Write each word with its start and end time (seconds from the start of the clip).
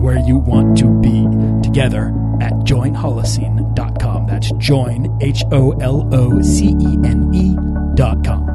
where 0.00 0.18
you 0.18 0.38
want 0.38 0.78
to 0.78 0.88
be 1.00 1.26
together 1.62 2.08
at 2.40 2.52
joinholocene.com. 2.64 4.26
That's 4.26 4.50
join, 4.52 5.18
H 5.20 5.44
O 5.52 5.72
L 5.72 6.08
O 6.12 6.40
C 6.42 6.68
E 6.80 6.98
N 7.04 7.30
E.com. 7.34 8.50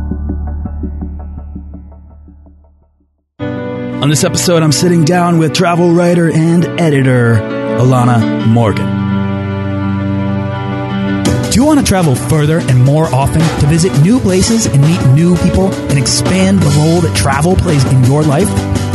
On 4.02 4.10
this 4.10 4.24
episode, 4.24 4.62
I'm 4.62 4.72
sitting 4.72 5.04
down 5.04 5.40
with 5.40 5.54
travel 5.54 5.92
writer 5.92 6.30
and 6.32 6.66
editor 6.80 7.36
Alana 7.80 8.46
Morgan. 8.46 8.86
Do 11.50 11.62
you 11.62 11.66
want 11.66 11.80
to 11.80 11.86
travel 11.86 12.16
further 12.16 12.60
and 12.60 12.84
more 12.84 13.06
often 13.06 13.42
to 13.62 13.68
visit 13.68 13.98
new 14.02 14.20
places 14.20 14.66
and 14.66 14.82
meet 14.82 15.02
new 15.16 15.38
people 15.38 15.74
and 15.74 15.98
expand 15.98 16.60
the 16.60 16.70
role 16.82 17.02
that 17.02 17.16
travel 17.16 17.56
plays 17.56 17.84
in 17.86 18.04
your 18.04 18.24
life? 18.24 18.50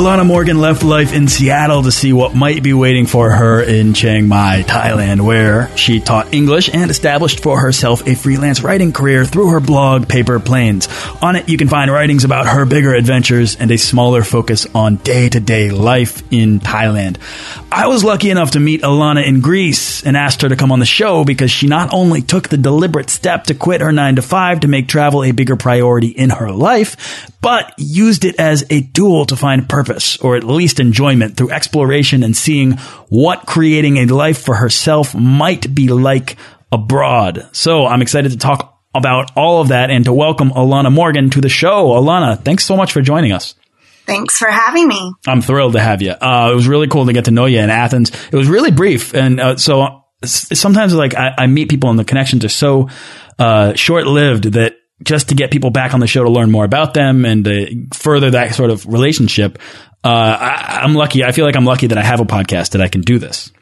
Alana 0.00 0.24
Morgan 0.24 0.58
left 0.58 0.82
life 0.82 1.12
in 1.12 1.28
Seattle 1.28 1.82
to 1.82 1.92
see 1.92 2.14
what 2.14 2.34
might 2.34 2.62
be 2.62 2.72
waiting 2.72 3.04
for 3.04 3.28
her 3.30 3.62
in 3.62 3.92
Chiang 3.92 4.28
Mai, 4.28 4.64
Thailand, 4.66 5.20
where 5.20 5.68
she 5.76 6.00
taught 6.00 6.32
English 6.32 6.70
and 6.72 6.90
established 6.90 7.42
for 7.42 7.60
herself 7.60 8.06
a 8.06 8.14
freelance 8.14 8.62
writing 8.62 8.92
career 8.92 9.26
through 9.26 9.50
her 9.50 9.60
blog, 9.60 10.08
Paper 10.08 10.40
Planes. 10.40 10.88
On 11.20 11.36
it, 11.36 11.50
you 11.50 11.58
can 11.58 11.68
find 11.68 11.90
writings 11.90 12.24
about 12.24 12.46
her 12.46 12.64
bigger 12.64 12.94
adventures 12.94 13.56
and 13.56 13.70
a 13.70 13.76
smaller 13.76 14.24
focus 14.24 14.66
on 14.74 14.96
day 14.96 15.28
to 15.28 15.38
day 15.38 15.70
life 15.70 16.22
in 16.32 16.60
Thailand. 16.60 17.18
I 17.70 17.88
was 17.88 18.02
lucky 18.02 18.30
enough 18.30 18.52
to 18.52 18.60
meet 18.60 18.80
Alana 18.80 19.26
in 19.26 19.42
Greece 19.42 20.02
and 20.02 20.16
asked 20.16 20.40
her 20.40 20.48
to 20.48 20.56
come 20.56 20.72
on 20.72 20.78
the 20.78 20.86
show 20.86 21.24
because 21.24 21.50
she 21.50 21.66
not 21.66 21.92
only 21.92 22.22
took 22.22 22.48
the 22.48 22.56
deliberate 22.56 23.10
step 23.10 23.44
to 23.44 23.54
quit 23.54 23.82
her 23.82 23.92
9 23.92 24.16
to 24.16 24.22
5 24.22 24.60
to 24.60 24.68
make 24.68 24.88
travel 24.88 25.22
a 25.22 25.32
bigger 25.32 25.56
priority 25.56 26.08
in 26.08 26.30
her 26.30 26.50
life, 26.50 27.28
but 27.42 27.74
used 27.76 28.24
it 28.24 28.40
as 28.40 28.64
a 28.70 28.80
tool 28.80 29.26
to 29.26 29.36
find 29.36 29.68
purpose 29.68 29.89
or 30.22 30.36
at 30.36 30.44
least 30.44 30.80
enjoyment 30.80 31.36
through 31.36 31.50
exploration 31.50 32.22
and 32.22 32.36
seeing 32.36 32.72
what 33.08 33.46
creating 33.46 33.98
a 33.98 34.06
life 34.06 34.42
for 34.42 34.54
herself 34.54 35.14
might 35.14 35.74
be 35.74 35.88
like 35.88 36.36
abroad. 36.72 37.48
So 37.52 37.86
I'm 37.86 38.02
excited 38.02 38.32
to 38.32 38.38
talk 38.38 38.78
about 38.94 39.30
all 39.36 39.60
of 39.60 39.68
that 39.68 39.90
and 39.90 40.04
to 40.04 40.12
welcome 40.12 40.50
Alana 40.50 40.92
Morgan 40.92 41.30
to 41.30 41.40
the 41.40 41.48
show. 41.48 41.88
Alana, 41.90 42.42
thanks 42.42 42.64
so 42.64 42.76
much 42.76 42.92
for 42.92 43.00
joining 43.00 43.32
us. 43.32 43.54
Thanks 44.06 44.38
for 44.38 44.50
having 44.50 44.88
me. 44.88 45.12
I'm 45.26 45.40
thrilled 45.40 45.74
to 45.74 45.80
have 45.80 46.02
you. 46.02 46.10
Uh, 46.10 46.50
it 46.50 46.54
was 46.54 46.66
really 46.66 46.88
cool 46.88 47.06
to 47.06 47.12
get 47.12 47.26
to 47.26 47.30
know 47.30 47.46
you 47.46 47.60
in 47.60 47.70
Athens. 47.70 48.10
It 48.32 48.36
was 48.36 48.48
really 48.48 48.72
brief. 48.72 49.14
And 49.14 49.38
uh, 49.38 49.56
so 49.56 50.02
sometimes 50.24 50.94
like 50.94 51.14
I, 51.14 51.34
I, 51.38 51.46
meet 51.46 51.68
people 51.68 51.90
and 51.90 51.98
the 51.98 52.04
connections 52.04 52.44
are 52.44 52.50
so 52.50 52.88
uh, 53.38 53.74
short 53.74 54.06
lived 54.06 54.44
that 54.52 54.74
just 55.02 55.30
to 55.30 55.34
get 55.34 55.50
people 55.50 55.70
back 55.70 55.94
on 55.94 56.00
the 56.00 56.06
show 56.06 56.24
to 56.24 56.30
learn 56.30 56.50
more 56.50 56.64
about 56.64 56.94
them 56.94 57.24
and 57.24 57.44
to 57.44 57.86
further 57.92 58.30
that 58.32 58.54
sort 58.54 58.70
of 58.70 58.86
relationship. 58.86 59.58
Uh, 60.04 60.08
I, 60.08 60.80
I'm 60.82 60.94
lucky. 60.94 61.24
I 61.24 61.32
feel 61.32 61.44
like 61.44 61.56
I'm 61.56 61.64
lucky 61.64 61.88
that 61.88 61.98
I 61.98 62.02
have 62.02 62.20
a 62.20 62.24
podcast 62.24 62.70
that 62.70 62.80
I 62.80 62.88
can 62.88 63.00
do 63.02 63.18
this. 63.18 63.52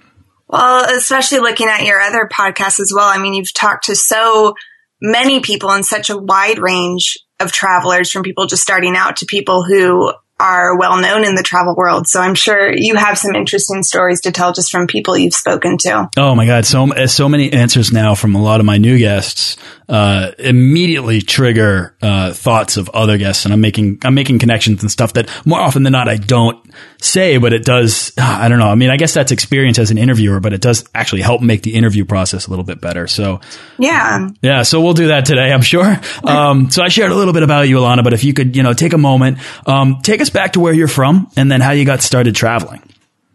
Well, 0.49 0.87
especially 0.97 1.41
looking 1.41 1.69
at 1.69 1.85
your 1.85 2.01
other 2.01 2.29
podcasts 2.33 2.81
as 2.81 2.93
well. 2.95 3.09
I 3.09 3.19
mean, 3.19 3.35
you've 3.35 3.53
talked 3.53 3.87
to 3.87 3.97
so 3.97 4.55
many 5.01 5.41
people 5.41 5.73
in 5.73 5.83
such 5.83 6.11
a 6.11 6.17
wide 6.17 6.59
range 6.59 7.19
of 7.41 7.53
travelers 7.53 8.11
from 8.11 8.23
people 8.23 8.47
just 8.47 8.63
starting 8.63 8.97
out 8.97 9.19
to 9.19 9.27
people 9.27 9.63
who 9.63 10.13
are 10.41 10.79
well 10.79 11.01
known 11.01 11.25
in 11.25 11.35
the 11.35 11.43
travel 11.43 11.75
world. 11.77 12.07
So 12.07 12.21
I'm 12.21 12.35
sure 12.35 12.73
you 12.73 12.95
have 12.95 13.19
some 13.19 13.35
interesting 13.35 13.83
stories 13.83 14.21
to 14.23 14.33
tell 14.33 14.53
just 14.53 14.71
from 14.71 14.87
people 14.87 15.17
you've 15.19 15.35
spoken 15.35 15.79
to. 15.79 16.09
Oh 16.17 16.35
my 16.35 16.47
God. 16.47 16.65
So, 16.65 16.89
so 17.07 17.29
many 17.29 17.53
answers 17.53 17.93
now 17.93 18.15
from 18.15 18.35
a 18.35 18.43
lot 18.43 18.61
of 18.61 18.67
my 18.67 18.79
new 18.79 18.99
guests, 18.99 19.57
uh, 19.89 20.33
immediately 20.39 21.21
trigger, 21.23 21.95
uh, 22.03 22.33
thoughts 22.33 22.77
of 22.77 22.89
other 22.91 23.17
guests. 23.17 23.45
And 23.45 23.55
I'm 23.55 23.61
making, 23.61 23.99
I'm 24.05 24.15
making 24.15 24.39
connections 24.39 24.83
and 24.83 24.91
stuff 24.91 25.15
that 25.15 25.31
more 25.47 25.61
often 25.61 25.83
than 25.83 25.93
not, 25.93 26.09
I 26.09 26.17
don't 26.17 26.59
say, 27.01 27.39
but 27.39 27.53
it 27.53 27.65
does, 27.65 28.13
I 28.19 28.49
don't 28.49 28.59
know. 28.59 28.69
I 28.69 28.75
mean, 28.75 28.91
I 28.91 28.97
guess 28.97 29.15
that's 29.15 29.33
experience 29.33 29.79
as 29.79 29.91
an 29.91 29.99
interviewer, 29.99 30.41
but 30.41 30.53
it 30.53 30.61
does 30.61 30.85
actually 30.95 31.23
help 31.23 31.41
make 31.41 31.63
the 31.63 31.75
interview 31.75 32.05
process 32.05 32.47
a 32.47 32.51
little 32.51 32.65
bit 32.65 32.81
better. 32.81 33.07
So 33.07 33.41
yeah. 33.79 34.29
Yeah. 34.43 34.63
So 34.63 34.81
we'll 34.81 34.95
do 34.95 35.09
that 35.09 35.25
today, 35.25 35.53
I'm 35.53 35.63
sure. 35.63 35.99
Um, 36.23 36.71
so 36.71 36.83
I 36.83 36.89
shared 36.89 37.13
a 37.13 37.15
little 37.15 37.33
bit 37.33 37.43
about 37.43 37.69
you, 37.69 37.79
Alana, 37.79 38.05
but 38.05 38.13
if 38.13 38.25
you 38.25 38.35
could, 38.35 38.57
you 38.57 38.63
know, 38.63 38.75
take 38.75 38.93
a 38.93 38.99
moment, 38.99 39.39
um, 39.67 40.01
take 40.03 40.21
us 40.21 40.31
back 40.31 40.53
to 40.53 40.61
where 40.61 40.75
you're 40.75 40.89
from 40.89 41.31
and 41.37 41.51
then 41.51 41.61
how 41.61 41.71
you 41.71 41.85
got 41.85 42.03
started 42.03 42.35
traveling. 42.35 42.83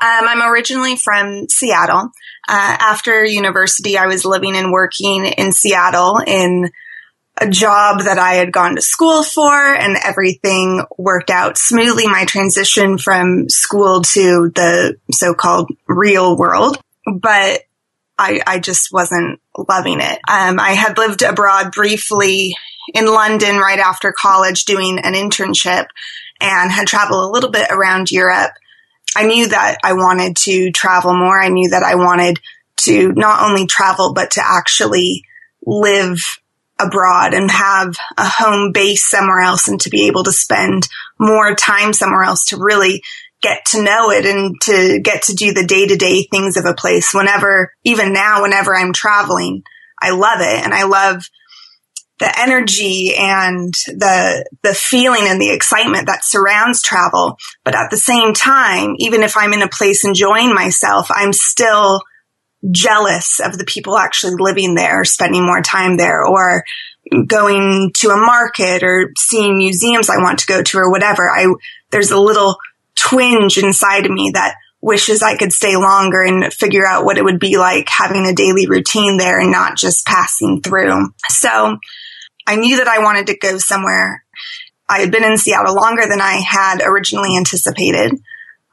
Um, 0.03 0.27
I'm 0.27 0.51
originally 0.51 0.97
from 0.97 1.47
Seattle. 1.47 2.11
Uh, 2.49 2.77
after 2.79 3.23
university, 3.23 3.97
I 3.97 4.07
was 4.07 4.25
living 4.25 4.57
and 4.57 4.73
working 4.73 5.23
in 5.23 5.53
Seattle 5.53 6.19
in 6.27 6.69
a 7.37 7.49
job 7.49 8.01
that 8.01 8.19
I 8.19 8.33
had 8.33 8.51
gone 8.51 8.75
to 8.75 8.81
school 8.81 9.23
for 9.23 9.53
and 9.53 9.95
everything 10.03 10.83
worked 10.97 11.29
out 11.29 11.57
smoothly. 11.57 12.05
My 12.05 12.25
transition 12.25 12.97
from 12.97 13.47
school 13.47 14.01
to 14.01 14.51
the 14.53 14.97
so-called 15.09 15.71
real 15.87 16.37
world, 16.37 16.77
but 17.05 17.61
I, 18.19 18.41
I 18.45 18.59
just 18.59 18.91
wasn't 18.91 19.39
loving 19.69 20.01
it. 20.01 20.19
Um, 20.27 20.59
I 20.59 20.71
had 20.71 20.97
lived 20.97 21.21
abroad 21.21 21.71
briefly 21.71 22.57
in 22.93 23.05
London 23.05 23.55
right 23.55 23.79
after 23.79 24.11
college 24.11 24.65
doing 24.65 24.99
an 24.99 25.13
internship 25.13 25.85
and 26.41 26.71
had 26.73 26.87
traveled 26.87 27.23
a 27.23 27.31
little 27.31 27.51
bit 27.51 27.67
around 27.71 28.11
Europe. 28.11 28.51
I 29.15 29.25
knew 29.25 29.47
that 29.47 29.77
I 29.83 29.93
wanted 29.93 30.35
to 30.37 30.71
travel 30.71 31.13
more. 31.13 31.41
I 31.41 31.49
knew 31.49 31.69
that 31.69 31.83
I 31.83 31.95
wanted 31.95 32.39
to 32.77 33.11
not 33.13 33.47
only 33.47 33.67
travel, 33.67 34.13
but 34.13 34.31
to 34.31 34.41
actually 34.43 35.23
live 35.65 36.17
abroad 36.79 37.33
and 37.33 37.49
have 37.51 37.95
a 38.17 38.27
home 38.27 38.71
base 38.71 39.07
somewhere 39.09 39.41
else 39.41 39.67
and 39.67 39.79
to 39.81 39.89
be 39.89 40.07
able 40.07 40.23
to 40.23 40.31
spend 40.31 40.87
more 41.19 41.55
time 41.55 41.93
somewhere 41.93 42.23
else 42.23 42.45
to 42.45 42.57
really 42.57 43.01
get 43.41 43.65
to 43.65 43.83
know 43.83 44.09
it 44.09 44.25
and 44.25 44.55
to 44.61 44.99
get 45.03 45.23
to 45.23 45.35
do 45.35 45.53
the 45.53 45.65
day 45.65 45.85
to 45.85 45.95
day 45.95 46.23
things 46.23 46.57
of 46.57 46.65
a 46.65 46.73
place 46.73 47.13
whenever, 47.13 47.71
even 47.83 48.13
now, 48.13 48.41
whenever 48.41 48.75
I'm 48.75 48.93
traveling, 48.93 49.63
I 50.01 50.11
love 50.11 50.39
it 50.39 50.63
and 50.63 50.73
I 50.73 50.83
love 50.83 51.29
the 52.23 52.39
energy 52.39 53.13
and 53.17 53.73
the, 53.87 54.45
the 54.63 54.73
feeling 54.73 55.23
and 55.25 55.41
the 55.41 55.53
excitement 55.53 56.07
that 56.07 56.23
surrounds 56.23 56.81
travel. 56.81 57.37
But 57.65 57.75
at 57.75 57.91
the 57.91 57.97
same 57.97 58.33
time, 58.33 58.95
even 58.99 59.23
if 59.23 59.35
I'm 59.35 59.51
in 59.51 59.61
a 59.61 59.67
place 59.67 60.05
enjoying 60.05 60.53
myself, 60.53 61.07
I'm 61.09 61.33
still 61.33 62.01
jealous 62.71 63.41
of 63.41 63.57
the 63.57 63.65
people 63.65 63.97
actually 63.97 64.35
living 64.39 64.75
there, 64.75 65.03
spending 65.03 65.45
more 65.45 65.61
time 65.61 65.97
there, 65.97 66.25
or 66.25 66.63
going 67.27 67.91
to 67.95 68.11
a 68.11 68.17
market 68.17 68.83
or 68.83 69.11
seeing 69.17 69.57
museums 69.57 70.09
I 70.09 70.23
want 70.23 70.39
to 70.39 70.45
go 70.47 70.63
to 70.63 70.77
or 70.77 70.91
whatever. 70.91 71.29
I, 71.29 71.53
there's 71.91 72.11
a 72.11 72.19
little 72.19 72.55
twinge 72.95 73.57
inside 73.57 74.05
of 74.05 74.13
me 74.13 74.31
that 74.33 74.55
wishes 74.79 75.21
I 75.21 75.35
could 75.35 75.51
stay 75.51 75.75
longer 75.75 76.21
and 76.21 76.53
figure 76.53 76.87
out 76.87 77.03
what 77.03 77.17
it 77.17 77.25
would 77.25 77.39
be 77.39 77.57
like 77.57 77.89
having 77.89 78.25
a 78.25 78.33
daily 78.33 78.67
routine 78.67 79.17
there 79.17 79.41
and 79.41 79.51
not 79.51 79.75
just 79.75 80.05
passing 80.05 80.61
through. 80.61 81.09
So 81.27 81.79
I 82.45 82.55
knew 82.55 82.77
that 82.77 82.87
I 82.87 83.03
wanted 83.03 83.27
to 83.27 83.37
go 83.37 83.57
somewhere. 83.57 84.23
I 84.89 84.99
had 84.99 85.11
been 85.11 85.23
in 85.23 85.37
Seattle 85.37 85.75
longer 85.75 86.03
than 86.07 86.21
I 86.21 86.43
had 86.45 86.81
originally 86.83 87.37
anticipated. 87.37 88.19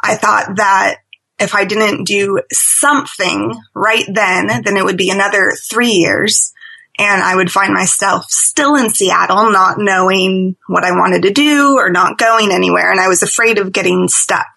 I 0.02 0.16
thought 0.16 0.56
that 0.56 0.96
if 1.38 1.54
I 1.54 1.64
didn't 1.64 2.04
do 2.04 2.40
something 2.52 3.54
right 3.74 4.04
then, 4.12 4.62
then 4.64 4.76
it 4.76 4.84
would 4.84 4.98
be 4.98 5.10
another 5.10 5.52
three 5.70 5.92
years 5.92 6.52
and 6.98 7.22
I 7.22 7.34
would 7.34 7.50
find 7.50 7.72
myself 7.72 8.26
still 8.28 8.76
in 8.76 8.90
Seattle, 8.90 9.50
not 9.50 9.78
knowing 9.78 10.56
what 10.66 10.84
I 10.84 10.92
wanted 10.92 11.22
to 11.22 11.32
do 11.32 11.76
or 11.78 11.90
not 11.90 12.18
going 12.18 12.52
anywhere. 12.52 12.90
And 12.90 13.00
I 13.00 13.08
was 13.08 13.22
afraid 13.22 13.58
of 13.58 13.72
getting 13.72 14.06
stuck. 14.08 14.48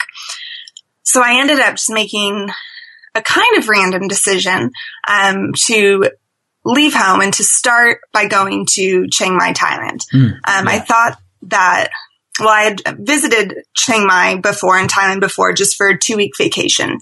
So 1.04 1.22
I 1.24 1.40
ended 1.40 1.60
up 1.60 1.76
just 1.76 1.90
making 1.90 2.50
a 3.16 3.22
kind 3.22 3.58
of 3.58 3.70
random 3.70 4.10
decision 4.10 4.72
um, 5.08 5.54
to 5.68 6.10
leave 6.66 6.94
home 6.94 7.22
and 7.22 7.34
to 7.34 7.44
start 7.44 8.02
by 8.12 8.28
going 8.28 8.66
to 8.72 9.08
Chiang 9.10 9.38
Mai, 9.38 9.54
Thailand. 9.54 10.02
Mm, 10.14 10.32
um, 10.32 10.40
yeah. 10.46 10.64
I 10.66 10.80
thought 10.80 11.20
that, 11.44 11.90
well, 12.40 12.50
I 12.50 12.62
had 12.64 12.82
visited 13.00 13.64
Chiang 13.76 14.08
Mai 14.08 14.38
before 14.38 14.78
and 14.78 14.90
Thailand 14.90 15.20
before 15.20 15.54
just 15.54 15.76
for 15.76 15.88
a 15.88 15.98
two 15.98 16.16
week 16.16 16.34
vacation. 16.38 17.00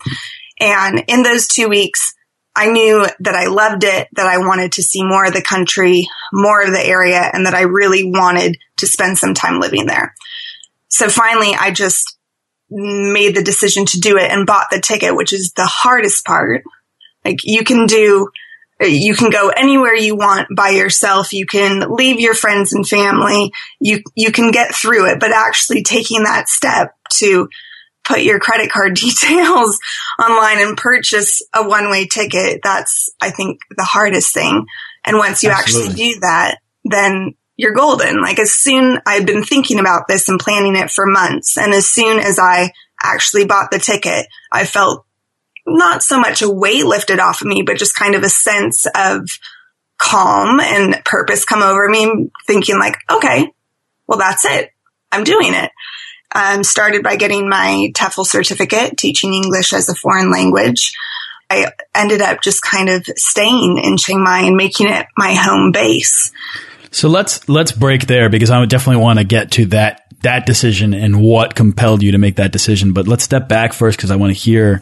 And 0.59 1.03
in 1.07 1.23
those 1.23 1.47
two 1.47 1.69
weeks, 1.69 2.13
I 2.55 2.69
knew 2.69 3.05
that 3.19 3.35
I 3.35 3.47
loved 3.47 3.83
it, 3.83 4.09
that 4.13 4.27
I 4.27 4.39
wanted 4.39 4.73
to 4.73 4.83
see 4.83 5.03
more 5.03 5.25
of 5.25 5.33
the 5.33 5.41
country, 5.41 6.07
more 6.33 6.61
of 6.61 6.71
the 6.71 6.85
area, 6.85 7.29
and 7.31 7.45
that 7.45 7.53
I 7.53 7.61
really 7.61 8.03
wanted 8.03 8.57
to 8.77 8.87
spend 8.87 9.17
some 9.17 9.33
time 9.33 9.59
living 9.59 9.85
there. 9.85 10.13
So 10.89 11.07
finally, 11.07 11.55
I 11.57 11.71
just 11.71 12.17
made 12.69 13.35
the 13.35 13.43
decision 13.43 13.85
to 13.85 13.99
do 13.99 14.17
it 14.17 14.31
and 14.31 14.45
bought 14.45 14.67
the 14.69 14.81
ticket, 14.81 15.15
which 15.15 15.33
is 15.33 15.53
the 15.53 15.65
hardest 15.65 16.25
part. 16.25 16.63
Like 17.23 17.39
you 17.43 17.63
can 17.63 17.85
do, 17.85 18.29
you 18.81 19.15
can 19.15 19.29
go 19.29 19.49
anywhere 19.49 19.95
you 19.95 20.15
want 20.15 20.47
by 20.55 20.69
yourself. 20.69 21.33
You 21.33 21.45
can 21.45 21.93
leave 21.95 22.19
your 22.19 22.33
friends 22.33 22.73
and 22.73 22.87
family. 22.87 23.51
You, 23.79 24.01
you 24.15 24.31
can 24.31 24.51
get 24.51 24.73
through 24.73 25.11
it, 25.11 25.19
but 25.19 25.31
actually 25.31 25.83
taking 25.83 26.23
that 26.23 26.49
step 26.49 26.95
to 27.13 27.49
put 28.03 28.23
your 28.23 28.39
credit 28.39 28.71
card 28.71 28.95
details 28.95 29.79
online 30.19 30.59
and 30.59 30.77
purchase 30.77 31.41
a 31.53 31.67
one 31.67 31.89
way 31.89 32.07
ticket. 32.07 32.61
That's, 32.63 33.09
I 33.21 33.31
think, 33.31 33.59
the 33.75 33.83
hardest 33.83 34.33
thing. 34.33 34.65
And 35.03 35.17
once 35.17 35.43
you 35.43 35.49
Absolutely. 35.49 35.89
actually 35.89 36.13
do 36.13 36.19
that, 36.21 36.57
then 36.85 37.35
you're 37.57 37.73
golden. 37.73 38.21
Like 38.21 38.39
as 38.39 38.51
soon 38.51 38.99
I've 39.05 39.25
been 39.25 39.43
thinking 39.43 39.79
about 39.79 40.07
this 40.07 40.29
and 40.29 40.39
planning 40.39 40.75
it 40.75 40.89
for 40.89 41.05
months. 41.05 41.57
And 41.57 41.73
as 41.73 41.87
soon 41.87 42.19
as 42.19 42.39
I 42.39 42.71
actually 43.01 43.45
bought 43.45 43.71
the 43.71 43.79
ticket, 43.79 44.27
I 44.51 44.65
felt 44.65 45.05
not 45.65 46.03
so 46.03 46.19
much 46.19 46.41
a 46.41 46.49
weight 46.49 46.85
lifted 46.85 47.19
off 47.19 47.41
of 47.41 47.47
me, 47.47 47.61
but 47.61 47.77
just 47.77 47.95
kind 47.95 48.15
of 48.15 48.23
a 48.23 48.29
sense 48.29 48.85
of 48.95 49.29
calm 49.97 50.59
and 50.59 51.03
purpose 51.05 51.45
come 51.45 51.61
over 51.61 51.87
me 51.87 52.29
thinking 52.47 52.79
like, 52.79 52.97
okay, 53.09 53.47
well, 54.07 54.17
that's 54.17 54.45
it. 54.45 54.71
I'm 55.11 55.23
doing 55.23 55.53
it. 55.53 55.71
Um, 56.33 56.63
started 56.63 57.03
by 57.03 57.17
getting 57.17 57.49
my 57.49 57.91
TEFL 57.93 58.25
certificate, 58.25 58.97
teaching 58.97 59.33
English 59.33 59.73
as 59.73 59.89
a 59.89 59.95
foreign 59.95 60.31
language. 60.31 60.93
I 61.49 61.71
ended 61.93 62.21
up 62.21 62.41
just 62.41 62.61
kind 62.61 62.89
of 62.89 63.05
staying 63.17 63.77
in 63.83 63.97
Chiang 63.97 64.23
Mai 64.23 64.43
and 64.43 64.55
making 64.55 64.87
it 64.87 65.05
my 65.17 65.33
home 65.33 65.73
base. 65.73 66.31
So 66.91 67.09
let's 67.09 67.47
let's 67.49 67.71
break 67.73 68.07
there 68.07 68.29
because 68.29 68.49
I 68.49 68.65
definitely 68.65 69.03
want 69.03 69.19
to 69.19 69.25
get 69.25 69.51
to 69.51 69.65
that 69.67 70.07
that 70.21 70.45
decision 70.45 70.93
and 70.93 71.21
what 71.21 71.55
compelled 71.55 72.03
you 72.03 72.13
to 72.13 72.17
make 72.17 72.37
that 72.37 72.51
decision. 72.51 72.93
But 72.93 73.07
let's 73.07 73.23
step 73.23 73.49
back 73.49 73.73
first 73.73 73.97
because 73.97 74.11
I 74.11 74.15
want 74.15 74.33
to 74.33 74.39
hear 74.39 74.81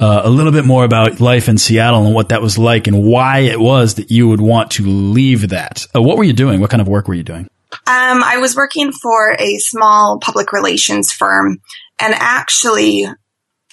uh, 0.00 0.22
a 0.24 0.30
little 0.30 0.52
bit 0.52 0.64
more 0.64 0.84
about 0.84 1.20
life 1.20 1.48
in 1.48 1.58
Seattle 1.58 2.06
and 2.06 2.14
what 2.14 2.30
that 2.30 2.40
was 2.40 2.56
like 2.56 2.86
and 2.86 3.04
why 3.04 3.40
it 3.40 3.60
was 3.60 3.94
that 3.94 4.10
you 4.10 4.28
would 4.28 4.40
want 4.40 4.72
to 4.72 4.84
leave 4.84 5.50
that. 5.50 5.86
Uh, 5.94 6.00
what 6.00 6.16
were 6.16 6.24
you 6.24 6.32
doing? 6.32 6.60
What 6.60 6.70
kind 6.70 6.80
of 6.80 6.88
work 6.88 7.06
were 7.06 7.14
you 7.14 7.22
doing? 7.22 7.48
Um, 7.86 8.22
I 8.24 8.38
was 8.38 8.56
working 8.56 8.90
for 8.90 9.36
a 9.38 9.58
small 9.58 10.18
public 10.20 10.52
relations 10.52 11.12
firm, 11.12 11.58
and 12.00 12.14
actually, 12.14 13.06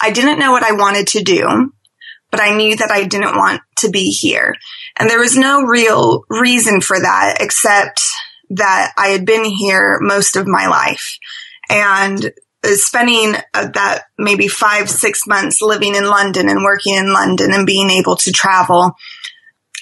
I 0.02 0.12
didn't 0.12 0.38
know 0.38 0.52
what 0.52 0.64
I 0.64 0.74
wanted 0.74 1.08
to 1.08 1.24
do, 1.24 1.72
but 2.30 2.42
I 2.42 2.56
knew 2.56 2.76
that 2.76 2.92
I 2.92 3.06
didn't 3.06 3.38
want 3.38 3.62
to 3.78 3.90
be 3.90 4.12
here. 4.12 4.54
And 5.00 5.10
there 5.10 5.20
was 5.20 5.38
no 5.38 5.62
real 5.62 6.24
reason 6.30 6.82
for 6.82 7.00
that 7.00 7.38
except 7.40 8.02
that 8.50 8.92
I 8.98 9.08
had 9.08 9.26
been 9.26 9.46
here 9.46 9.98
most 10.02 10.36
of 10.36 10.46
my 10.46 10.68
life. 10.68 11.18
And 11.70 12.32
spending 12.66 13.36
uh, 13.54 13.68
that 13.74 14.04
maybe 14.18 14.48
five, 14.48 14.90
six 14.90 15.28
months 15.28 15.62
living 15.62 15.96
in 15.96 16.06
London 16.06 16.50
and 16.50 16.64
working 16.64 16.96
in 16.96 17.14
London 17.14 17.54
and 17.54 17.66
being 17.66 17.90
able 17.90 18.16
to 18.18 18.32
travel, 18.32 18.96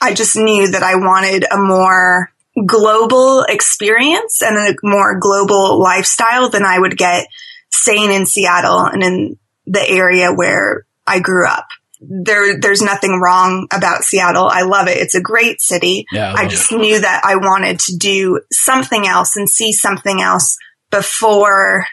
I 0.02 0.14
just 0.14 0.36
knew 0.36 0.72
that 0.72 0.84
I 0.84 0.96
wanted 0.96 1.46
a 1.52 1.58
more 1.58 2.32
global 2.66 3.44
experience 3.44 4.42
and 4.42 4.56
a 4.56 4.76
more 4.84 5.20
global 5.20 5.82
lifestyle 5.82 6.50
than 6.50 6.64
I 6.64 6.80
would 6.80 6.98
get 6.98 7.28
staying 7.72 8.12
in 8.12 8.26
Seattle 8.26 8.80
and 8.80 9.04
in 9.04 9.38
the 9.66 9.88
area 9.88 10.32
where 10.32 10.86
I 11.08 11.20
grew 11.20 11.48
up 11.48 11.68
there 12.02 12.60
there's 12.60 12.82
nothing 12.82 13.20
wrong 13.20 13.68
about 13.72 14.04
Seattle. 14.04 14.48
I 14.48 14.64
love 14.64 14.88
it. 14.88 14.98
It's 14.98 15.16
a 15.16 15.22
great 15.22 15.62
city. 15.62 16.06
Yeah, 16.12 16.34
I, 16.36 16.44
I 16.44 16.48
just 16.48 16.72
it. 16.72 16.78
knew 16.78 17.00
that 17.00 17.22
I 17.24 17.36
wanted 17.38 17.80
to 17.80 17.98
do 17.98 18.42
something 18.52 19.08
else 19.08 19.36
and 19.36 19.50
see 19.50 19.72
something 19.72 20.22
else 20.22 20.58
before 20.92 21.86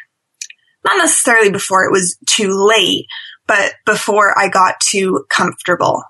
not 0.84 0.98
necessarily 0.98 1.50
before 1.50 1.84
it 1.84 1.92
was 1.92 2.16
too 2.26 2.50
late, 2.52 3.06
but 3.46 3.74
before 3.86 4.38
I 4.38 4.48
got 4.48 4.80
too 4.80 5.24
comfortable. 5.28 6.02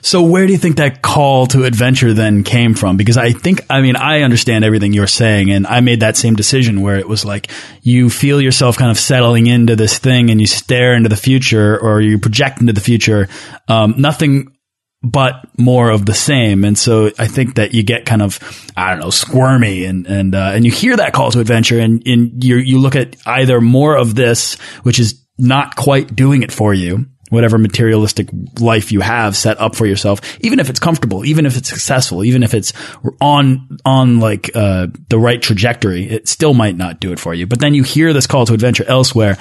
So 0.00 0.22
where 0.22 0.46
do 0.46 0.52
you 0.52 0.58
think 0.58 0.76
that 0.76 1.02
call 1.02 1.46
to 1.48 1.64
adventure 1.64 2.12
then 2.12 2.44
came 2.44 2.74
from? 2.74 2.96
Because 2.96 3.16
I 3.16 3.32
think, 3.32 3.64
I 3.68 3.80
mean, 3.80 3.96
I 3.96 4.22
understand 4.22 4.64
everything 4.64 4.92
you're 4.92 5.06
saying 5.06 5.50
and 5.50 5.66
I 5.66 5.80
made 5.80 6.00
that 6.00 6.16
same 6.16 6.34
decision 6.34 6.80
where 6.80 6.98
it 6.98 7.08
was 7.08 7.24
like 7.24 7.50
you 7.82 8.10
feel 8.10 8.40
yourself 8.40 8.76
kind 8.76 8.90
of 8.90 8.98
settling 8.98 9.46
into 9.46 9.76
this 9.76 9.98
thing 9.98 10.30
and 10.30 10.40
you 10.40 10.46
stare 10.46 10.94
into 10.94 11.08
the 11.08 11.16
future 11.16 11.78
or 11.78 12.00
you 12.00 12.18
project 12.18 12.60
into 12.60 12.72
the 12.72 12.80
future. 12.80 13.28
Um, 13.68 13.94
nothing 13.96 14.56
but 15.02 15.44
more 15.58 15.90
of 15.90 16.06
the 16.06 16.14
same. 16.14 16.64
And 16.64 16.78
so 16.78 17.10
I 17.18 17.26
think 17.26 17.56
that 17.56 17.74
you 17.74 17.82
get 17.82 18.06
kind 18.06 18.22
of, 18.22 18.38
I 18.76 18.90
don't 18.90 19.00
know, 19.00 19.10
squirmy 19.10 19.84
and, 19.84 20.06
and, 20.06 20.34
uh, 20.34 20.52
and 20.54 20.64
you 20.64 20.70
hear 20.70 20.96
that 20.96 21.12
call 21.12 21.30
to 21.32 21.40
adventure 21.40 21.78
and, 21.78 22.06
and 22.06 22.42
you, 22.42 22.56
you 22.56 22.78
look 22.78 22.94
at 22.94 23.16
either 23.26 23.60
more 23.60 23.96
of 23.96 24.14
this, 24.14 24.54
which 24.84 25.00
is 25.00 25.20
not 25.38 25.76
quite 25.76 26.14
doing 26.14 26.42
it 26.42 26.52
for 26.52 26.72
you 26.72 27.06
whatever 27.30 27.56
materialistic 27.56 28.28
life 28.60 28.92
you 28.92 29.00
have 29.00 29.34
set 29.34 29.58
up 29.58 29.74
for 29.74 29.86
yourself, 29.86 30.20
even 30.42 30.60
if 30.60 30.68
it's 30.68 30.78
comfortable, 30.78 31.24
even 31.24 31.46
if 31.46 31.56
it's 31.56 31.70
successful, 31.70 32.22
even 32.22 32.42
if 32.42 32.52
it's 32.52 32.74
on, 33.22 33.78
on 33.86 34.20
like, 34.20 34.50
uh, 34.54 34.86
the 35.08 35.18
right 35.18 35.40
trajectory, 35.40 36.04
it 36.04 36.28
still 36.28 36.52
might 36.52 36.76
not 36.76 37.00
do 37.00 37.10
it 37.10 37.18
for 37.18 37.32
you. 37.32 37.46
But 37.46 37.58
then 37.58 37.72
you 37.72 37.84
hear 37.84 38.12
this 38.12 38.26
call 38.26 38.44
to 38.44 38.52
adventure 38.52 38.84
elsewhere 38.86 39.38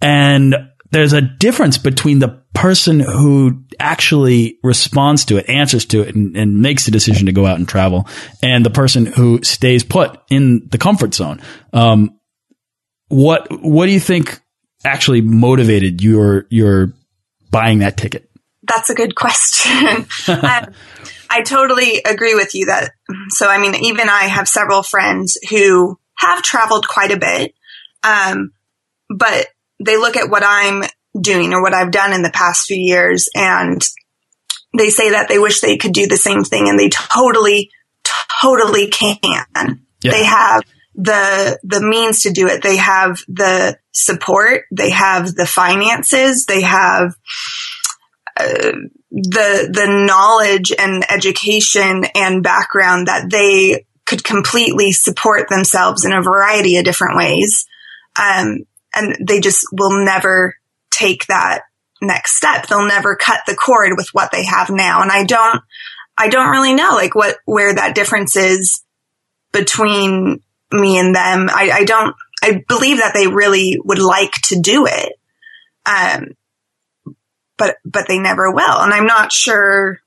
and 0.00 0.56
there's 0.90 1.12
a 1.12 1.20
difference 1.20 1.78
between 1.78 2.18
the 2.18 2.42
person 2.54 3.00
who 3.00 3.64
actually 3.78 4.58
responds 4.62 5.24
to 5.26 5.36
it, 5.36 5.48
answers 5.48 5.84
to 5.86 6.02
it, 6.02 6.14
and, 6.14 6.36
and, 6.36 6.60
makes 6.60 6.84
the 6.84 6.90
decision 6.90 7.26
to 7.26 7.32
go 7.32 7.46
out 7.46 7.58
and 7.58 7.68
travel, 7.68 8.06
and 8.42 8.64
the 8.64 8.70
person 8.70 9.06
who 9.06 9.42
stays 9.42 9.84
put 9.84 10.20
in 10.30 10.68
the 10.70 10.78
comfort 10.78 11.14
zone. 11.14 11.40
Um, 11.72 12.18
what 13.08 13.46
what 13.62 13.86
do 13.86 13.92
you 13.92 14.00
think 14.00 14.40
actually 14.84 15.20
motivated 15.20 16.02
your 16.02 16.46
your 16.50 16.92
buying 17.50 17.80
that 17.80 17.96
ticket? 17.96 18.30
That's 18.62 18.90
a 18.90 18.94
good 18.94 19.14
question. 19.14 20.06
I, 20.26 20.68
I 21.30 21.42
totally 21.42 22.00
agree 22.04 22.34
with 22.34 22.54
you 22.54 22.66
that, 22.66 22.92
so 23.28 23.48
I 23.48 23.58
mean, 23.58 23.74
even 23.74 24.08
I 24.08 24.24
have 24.24 24.48
several 24.48 24.82
friends 24.82 25.38
who 25.50 25.98
have 26.18 26.42
traveled 26.42 26.88
quite 26.88 27.12
a 27.12 27.18
bit, 27.18 27.54
um, 28.02 28.52
but 29.08 29.48
they 29.84 29.96
look 29.96 30.16
at 30.16 30.30
what 30.30 30.42
I'm 30.44 30.84
doing 31.18 31.52
or 31.52 31.62
what 31.62 31.74
I've 31.74 31.90
done 31.90 32.12
in 32.12 32.22
the 32.22 32.30
past 32.30 32.66
few 32.66 32.76
years 32.76 33.28
and 33.34 33.80
they 34.76 34.90
say 34.90 35.10
that 35.10 35.28
they 35.28 35.38
wish 35.38 35.60
they 35.60 35.76
could 35.76 35.92
do 35.92 36.06
the 36.06 36.16
same 36.16 36.44
thing 36.44 36.68
and 36.68 36.78
they 36.78 36.88
totally, 36.88 37.70
totally 38.42 38.88
can. 38.88 39.24
Yeah. 40.02 40.10
They 40.10 40.24
have 40.24 40.62
the, 40.94 41.58
the 41.62 41.80
means 41.80 42.22
to 42.22 42.30
do 42.30 42.46
it. 42.48 42.62
They 42.62 42.76
have 42.76 43.20
the 43.28 43.78
support. 43.92 44.64
They 44.70 44.90
have 44.90 45.34
the 45.34 45.46
finances. 45.46 46.44
They 46.46 46.62
have, 46.62 47.14
uh, 48.38 48.72
the, 49.10 49.70
the 49.72 50.04
knowledge 50.06 50.72
and 50.78 51.04
education 51.10 52.04
and 52.14 52.42
background 52.42 53.08
that 53.08 53.30
they 53.30 53.86
could 54.04 54.22
completely 54.22 54.92
support 54.92 55.48
themselves 55.48 56.04
in 56.04 56.12
a 56.12 56.22
variety 56.22 56.76
of 56.76 56.84
different 56.84 57.16
ways. 57.16 57.66
Um, 58.20 58.66
and 58.96 59.16
they 59.20 59.40
just 59.40 59.66
will 59.72 60.04
never 60.04 60.56
take 60.90 61.26
that 61.26 61.62
next 62.00 62.36
step. 62.36 62.66
They'll 62.66 62.86
never 62.86 63.16
cut 63.16 63.40
the 63.46 63.54
cord 63.54 63.92
with 63.96 64.08
what 64.12 64.30
they 64.32 64.44
have 64.44 64.70
now. 64.70 65.02
And 65.02 65.10
I 65.10 65.24
don't, 65.24 65.60
I 66.16 66.28
don't 66.28 66.50
really 66.50 66.74
know 66.74 66.90
like 66.92 67.14
what, 67.14 67.36
where 67.44 67.74
that 67.74 67.94
difference 67.94 68.36
is 68.36 68.82
between 69.52 70.40
me 70.72 70.98
and 70.98 71.14
them. 71.14 71.48
I, 71.50 71.70
I 71.72 71.84
don't, 71.84 72.14
I 72.42 72.64
believe 72.68 72.98
that 72.98 73.14
they 73.14 73.26
really 73.26 73.78
would 73.84 73.98
like 73.98 74.32
to 74.44 74.60
do 74.60 74.86
it. 74.86 75.12
Um, 75.86 76.32
but, 77.58 77.76
but 77.84 78.06
they 78.08 78.18
never 78.18 78.52
will. 78.52 78.80
And 78.80 78.92
I'm 78.92 79.06
not 79.06 79.32
sure, 79.32 79.98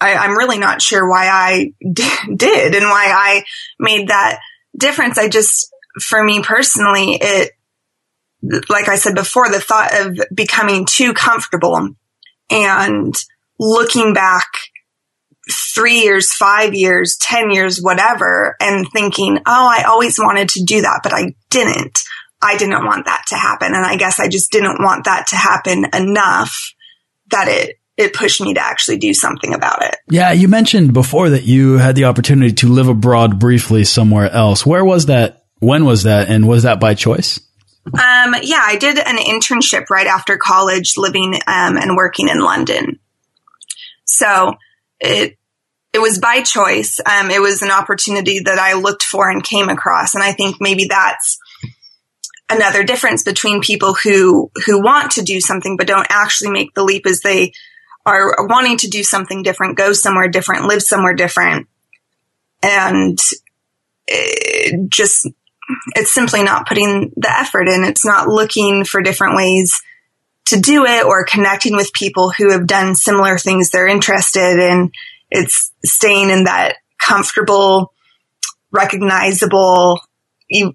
I, 0.00 0.14
I'm 0.14 0.36
really 0.36 0.58
not 0.58 0.82
sure 0.82 1.08
why 1.08 1.28
I 1.28 1.72
d- 1.92 2.34
did 2.36 2.74
and 2.74 2.84
why 2.84 3.10
I 3.14 3.44
made 3.78 4.08
that 4.08 4.40
difference. 4.76 5.18
I 5.18 5.28
just, 5.28 5.72
for 6.00 6.22
me 6.22 6.42
personally, 6.42 7.18
it, 7.20 7.52
like 8.42 8.88
I 8.88 8.96
said 8.96 9.14
before, 9.14 9.48
the 9.50 9.60
thought 9.60 9.90
of 10.00 10.18
becoming 10.34 10.86
too 10.86 11.12
comfortable 11.12 11.90
and 12.50 13.14
looking 13.58 14.14
back 14.14 14.46
three 15.74 16.00
years, 16.00 16.32
five 16.32 16.74
years, 16.74 17.16
10 17.20 17.50
years, 17.50 17.78
whatever, 17.78 18.56
and 18.60 18.86
thinking, 18.92 19.38
oh, 19.38 19.42
I 19.46 19.84
always 19.84 20.18
wanted 20.18 20.50
to 20.50 20.64
do 20.64 20.82
that, 20.82 21.00
but 21.02 21.14
I 21.14 21.34
didn't. 21.50 21.98
I 22.40 22.56
didn't 22.56 22.84
want 22.84 23.06
that 23.06 23.24
to 23.28 23.34
happen. 23.34 23.74
And 23.74 23.84
I 23.84 23.96
guess 23.96 24.20
I 24.20 24.28
just 24.28 24.52
didn't 24.52 24.80
want 24.80 25.04
that 25.04 25.26
to 25.28 25.36
happen 25.36 25.86
enough 25.92 26.54
that 27.30 27.48
it, 27.48 27.76
it 27.96 28.14
pushed 28.14 28.40
me 28.40 28.54
to 28.54 28.64
actually 28.64 28.98
do 28.98 29.12
something 29.12 29.54
about 29.54 29.82
it. 29.82 29.96
Yeah, 30.08 30.32
you 30.32 30.46
mentioned 30.46 30.92
before 30.92 31.30
that 31.30 31.44
you 31.44 31.78
had 31.78 31.96
the 31.96 32.04
opportunity 32.04 32.52
to 32.54 32.68
live 32.68 32.88
abroad 32.88 33.40
briefly 33.40 33.82
somewhere 33.84 34.30
else. 34.30 34.64
Where 34.64 34.84
was 34.84 35.06
that? 35.06 35.46
When 35.58 35.84
was 35.84 36.04
that? 36.04 36.28
And 36.28 36.46
was 36.46 36.62
that 36.62 36.78
by 36.78 36.94
choice? 36.94 37.40
Um, 37.94 38.34
yeah, 38.42 38.62
I 38.62 38.76
did 38.78 38.98
an 38.98 39.16
internship 39.16 39.90
right 39.90 40.06
after 40.06 40.36
college 40.36 40.94
living 40.96 41.34
um, 41.46 41.76
and 41.76 41.96
working 41.96 42.28
in 42.28 42.40
London. 42.40 42.98
So 44.04 44.54
it 45.00 45.36
it 45.92 46.00
was 46.00 46.18
by 46.18 46.42
choice. 46.42 47.00
Um, 47.04 47.30
it 47.30 47.40
was 47.40 47.62
an 47.62 47.70
opportunity 47.70 48.40
that 48.40 48.58
I 48.58 48.74
looked 48.74 49.02
for 49.02 49.30
and 49.30 49.42
came 49.42 49.68
across, 49.68 50.14
and 50.14 50.22
I 50.22 50.32
think 50.32 50.56
maybe 50.60 50.86
that's 50.88 51.38
another 52.50 52.82
difference 52.82 53.22
between 53.22 53.60
people 53.60 53.94
who 53.94 54.50
who 54.66 54.82
want 54.82 55.12
to 55.12 55.22
do 55.22 55.40
something 55.40 55.76
but 55.76 55.86
don't 55.86 56.06
actually 56.10 56.50
make 56.50 56.74
the 56.74 56.84
leap 56.84 57.06
as 57.06 57.20
they 57.20 57.52
are 58.06 58.46
wanting 58.46 58.78
to 58.78 58.88
do 58.88 59.02
something 59.02 59.42
different, 59.42 59.76
go 59.76 59.92
somewhere 59.92 60.28
different, 60.28 60.66
live 60.66 60.82
somewhere 60.82 61.14
different, 61.14 61.68
and 62.62 63.18
just 64.88 65.28
it's 65.94 66.12
simply 66.12 66.42
not 66.42 66.66
putting 66.66 67.12
the 67.16 67.30
effort 67.30 67.68
in. 67.68 67.84
It's 67.84 68.04
not 68.04 68.28
looking 68.28 68.84
for 68.84 69.02
different 69.02 69.36
ways 69.36 69.72
to 70.46 70.58
do 70.58 70.86
it 70.86 71.04
or 71.04 71.24
connecting 71.24 71.76
with 71.76 71.92
people 71.92 72.30
who 72.30 72.52
have 72.52 72.66
done 72.66 72.94
similar 72.94 73.38
things 73.38 73.70
they're 73.70 73.86
interested 73.86 74.58
in. 74.58 74.90
It's 75.30 75.72
staying 75.84 76.30
in 76.30 76.44
that 76.44 76.76
comfortable, 76.98 77.92
recognizable, 78.70 80.00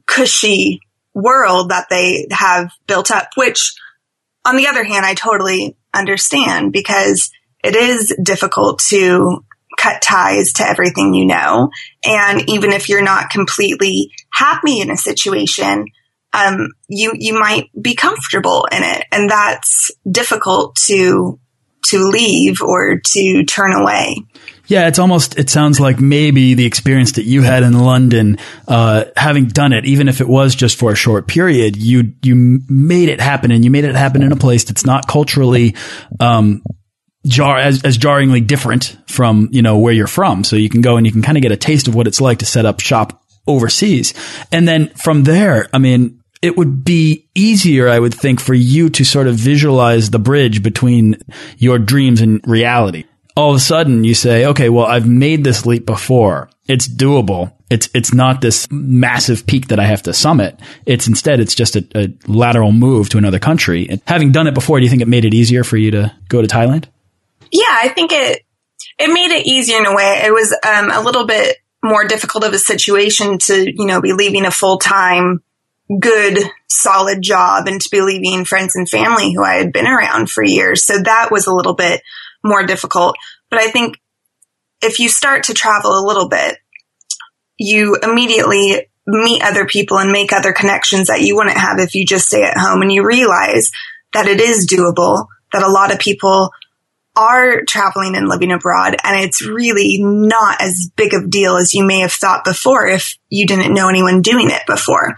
cushy 0.06 0.80
world 1.14 1.70
that 1.70 1.88
they 1.90 2.28
have 2.32 2.72
built 2.88 3.10
up, 3.10 3.30
which 3.36 3.74
on 4.46 4.58
the 4.58 4.68
other 4.68 4.84
hand, 4.84 5.06
I 5.06 5.14
totally 5.14 5.76
understand 5.94 6.72
because 6.72 7.32
it 7.64 7.76
is 7.76 8.16
difficult 8.22 8.80
to 8.90 9.44
cut 9.84 10.02
ties 10.02 10.54
to 10.54 10.64
everything 10.64 11.14
you 11.14 11.26
know. 11.26 11.70
And 12.06 12.50
even 12.50 12.72
if 12.72 12.88
you're 12.88 13.04
not 13.04 13.30
completely 13.30 14.12
happy 14.32 14.80
in 14.80 14.90
a 14.90 14.98
situation, 14.98 15.86
um, 16.32 16.70
you, 16.88 17.12
you 17.14 17.38
might 17.38 17.70
be 17.80 17.94
comfortable 17.94 18.66
in 18.72 18.82
it. 18.82 19.06
And 19.12 19.30
that's 19.30 19.92
difficult 20.10 20.76
to, 20.88 21.40
to 21.88 22.00
leave 22.00 22.62
or 22.62 23.00
to 23.06 23.44
turn 23.44 23.74
away. 23.74 24.16
Yeah, 24.68 24.88
it's 24.88 24.98
almost, 24.98 25.38
it 25.38 25.50
sounds 25.50 25.80
like 25.80 26.00
maybe 26.00 26.54
the 26.54 26.66
experience 26.66 27.14
that 27.14 27.26
you 27.26 27.42
had 27.42 27.64
in 27.64 27.78
London, 27.78 28.38
uh, 28.68 29.06
having 29.18 29.48
done 29.48 29.74
it, 29.74 29.86
even 29.86 30.08
if 30.08 30.22
it 30.22 30.28
was 30.28 30.56
just 30.56 30.80
for 30.80 30.94
a 30.94 30.96
short 30.96 31.28
period, 31.28 31.76
you, 31.76 32.14
you 32.24 32.62
made 32.70 33.10
it 33.10 33.20
happen 33.20 33.52
and 33.52 33.66
you 33.66 33.70
made 33.70 33.84
it 33.84 33.96
happen 33.96 34.24
in 34.24 34.32
a 34.32 34.38
place 34.38 34.64
that's 34.64 34.86
not 34.86 35.08
culturally, 35.08 35.76
um, 36.22 36.64
jar 37.26 37.58
as, 37.58 37.84
as 37.84 37.98
jarringly 37.98 38.42
different 38.42 38.98
from, 39.08 39.50
you 39.52 39.62
know, 39.62 39.78
where 39.78 39.94
you're 39.94 40.08
from. 40.08 40.44
So 40.44 40.56
you 40.56 40.70
can 40.70 40.82
go 40.82 40.98
and 40.98 41.06
you 41.06 41.12
can 41.12 41.22
kind 41.22 41.38
of 41.38 41.42
get 41.42 41.52
a 41.52 41.58
taste 41.58 41.88
of 41.88 41.96
what 41.96 42.08
it's 42.08 42.22
like 42.22 42.40
to 42.40 42.46
set 42.46 42.66
up 42.66 42.80
shop 42.80 43.24
overseas. 43.48 44.14
And 44.52 44.68
then 44.68 44.90
from 44.90 45.24
there, 45.24 45.68
I 45.74 45.78
mean, 45.78 46.22
it 46.42 46.58
would 46.58 46.84
be 46.84 47.26
easier, 47.34 47.88
I 47.88 48.00
would 48.00 48.14
think, 48.14 48.42
for 48.42 48.54
you 48.54 48.90
to 48.90 49.06
sort 49.06 49.28
of 49.28 49.36
visualize 49.36 50.10
the 50.10 50.20
bridge 50.20 50.62
between 50.62 51.18
your 51.58 51.80
dreams 51.80 52.20
and 52.20 52.46
reality. 52.46 53.06
All 53.36 53.52
of 53.52 53.58
a 53.58 53.62
sudden 53.62 54.04
you 54.04 54.14
say, 54.14 54.46
okay, 54.48 54.70
well, 54.70 54.86
I've 54.86 55.08
made 55.08 55.44
this 55.44 55.66
leap 55.66 55.86
before. 55.86 56.50
It's 56.68 56.88
doable. 56.88 57.54
It's, 57.70 57.90
it's 57.96 58.14
not 58.14 58.42
this 58.42 58.70
massive 58.70 59.48
peak 59.48 59.70
that 59.70 59.80
I 59.80 59.86
have 59.86 60.04
to 60.04 60.14
summit. 60.14 60.60
It's 60.86 61.08
instead, 61.08 61.40
it's 61.40 61.56
just 61.56 61.76
a, 61.76 61.88
a 61.96 62.14
lateral 62.28 62.72
move 62.72 63.10
to 63.10 63.18
another 63.18 63.40
country. 63.40 63.88
And 63.90 64.02
having 64.06 64.32
done 64.32 64.48
it 64.48 64.54
before, 64.54 64.80
do 64.80 64.84
you 64.84 64.90
think 64.90 65.02
it 65.02 65.08
made 65.08 65.26
it 65.26 65.34
easier 65.34 65.64
for 65.64 65.78
you 65.78 65.92
to 65.92 66.14
go 66.28 66.42
to 66.42 66.48
Thailand? 66.48 66.86
Yeah, 67.54 67.64
I 67.70 67.90
think 67.90 68.12
it, 68.12 68.42
it 69.00 69.08
made 69.08 69.32
it 69.32 69.46
easier 69.46 69.78
in 69.78 69.86
a 69.86 69.96
way. 69.96 70.24
It 70.26 70.34
was, 70.34 70.52
um, 70.68 70.92
a 70.92 71.02
little 71.02 71.26
bit 71.26 71.58
more 71.84 72.06
difficult 72.06 72.44
of 72.44 72.54
a 72.54 72.60
situation 72.60 73.38
to, 73.38 73.72
you 73.72 73.86
know, 73.86 74.02
be 74.02 74.14
leaving 74.14 74.46
a 74.46 74.52
full 74.52 74.80
time, 74.80 75.44
good, 76.00 76.40
solid 76.68 77.22
job 77.22 77.68
and 77.68 77.80
to 77.80 77.90
be 77.92 78.02
leaving 78.02 78.46
friends 78.46 78.76
and 78.76 78.90
family 78.90 79.34
who 79.34 79.44
I 79.44 79.56
had 79.56 79.72
been 79.72 79.86
around 79.86 80.30
for 80.30 80.44
years. 80.44 80.84
So 80.84 80.98
that 80.98 81.30
was 81.32 81.46
a 81.46 81.54
little 81.54 81.76
bit 81.76 82.02
more 82.44 82.66
difficult. 82.66 83.16
But 83.50 83.60
I 83.60 83.70
think 83.70 84.00
if 84.82 85.00
you 85.00 85.10
start 85.10 85.44
to 85.44 85.54
travel 85.54 85.92
a 85.92 86.06
little 86.06 86.28
bit, 86.28 86.58
you 87.58 87.98
immediately 88.02 88.88
meet 89.06 89.44
other 89.44 89.66
people 89.66 90.00
and 90.00 90.12
make 90.12 90.34
other 90.34 90.54
connections 90.54 91.08
that 91.08 91.22
you 91.22 91.36
wouldn't 91.36 91.58
have 91.58 91.80
if 91.80 91.94
you 91.94 92.06
just 92.06 92.28
stay 92.28 92.44
at 92.44 92.58
home 92.58 92.82
and 92.82 92.92
you 92.92 93.06
realize 93.06 93.72
that 94.14 94.28
it 94.28 94.40
is 94.40 94.68
doable, 94.68 95.28
that 95.52 95.64
a 95.64 95.70
lot 95.70 95.94
of 95.94 96.00
people 96.00 96.52
are 97.16 97.62
traveling 97.68 98.16
and 98.16 98.28
living 98.28 98.52
abroad 98.52 98.96
and 99.04 99.20
it's 99.20 99.46
really 99.46 100.00
not 100.02 100.60
as 100.62 100.90
big 100.96 101.14
of 101.14 101.26
a 101.26 101.28
deal 101.28 101.58
as 101.58 101.74
you 101.74 101.86
may 101.86 102.00
have 102.00 102.12
thought 102.12 102.44
before 102.44 102.88
if 102.88 103.18
you 103.30 103.46
didn't 103.46 103.74
know 103.74 103.90
anyone 103.90 104.22
doing 104.22 104.50
it 104.50 104.64
before. 104.66 105.16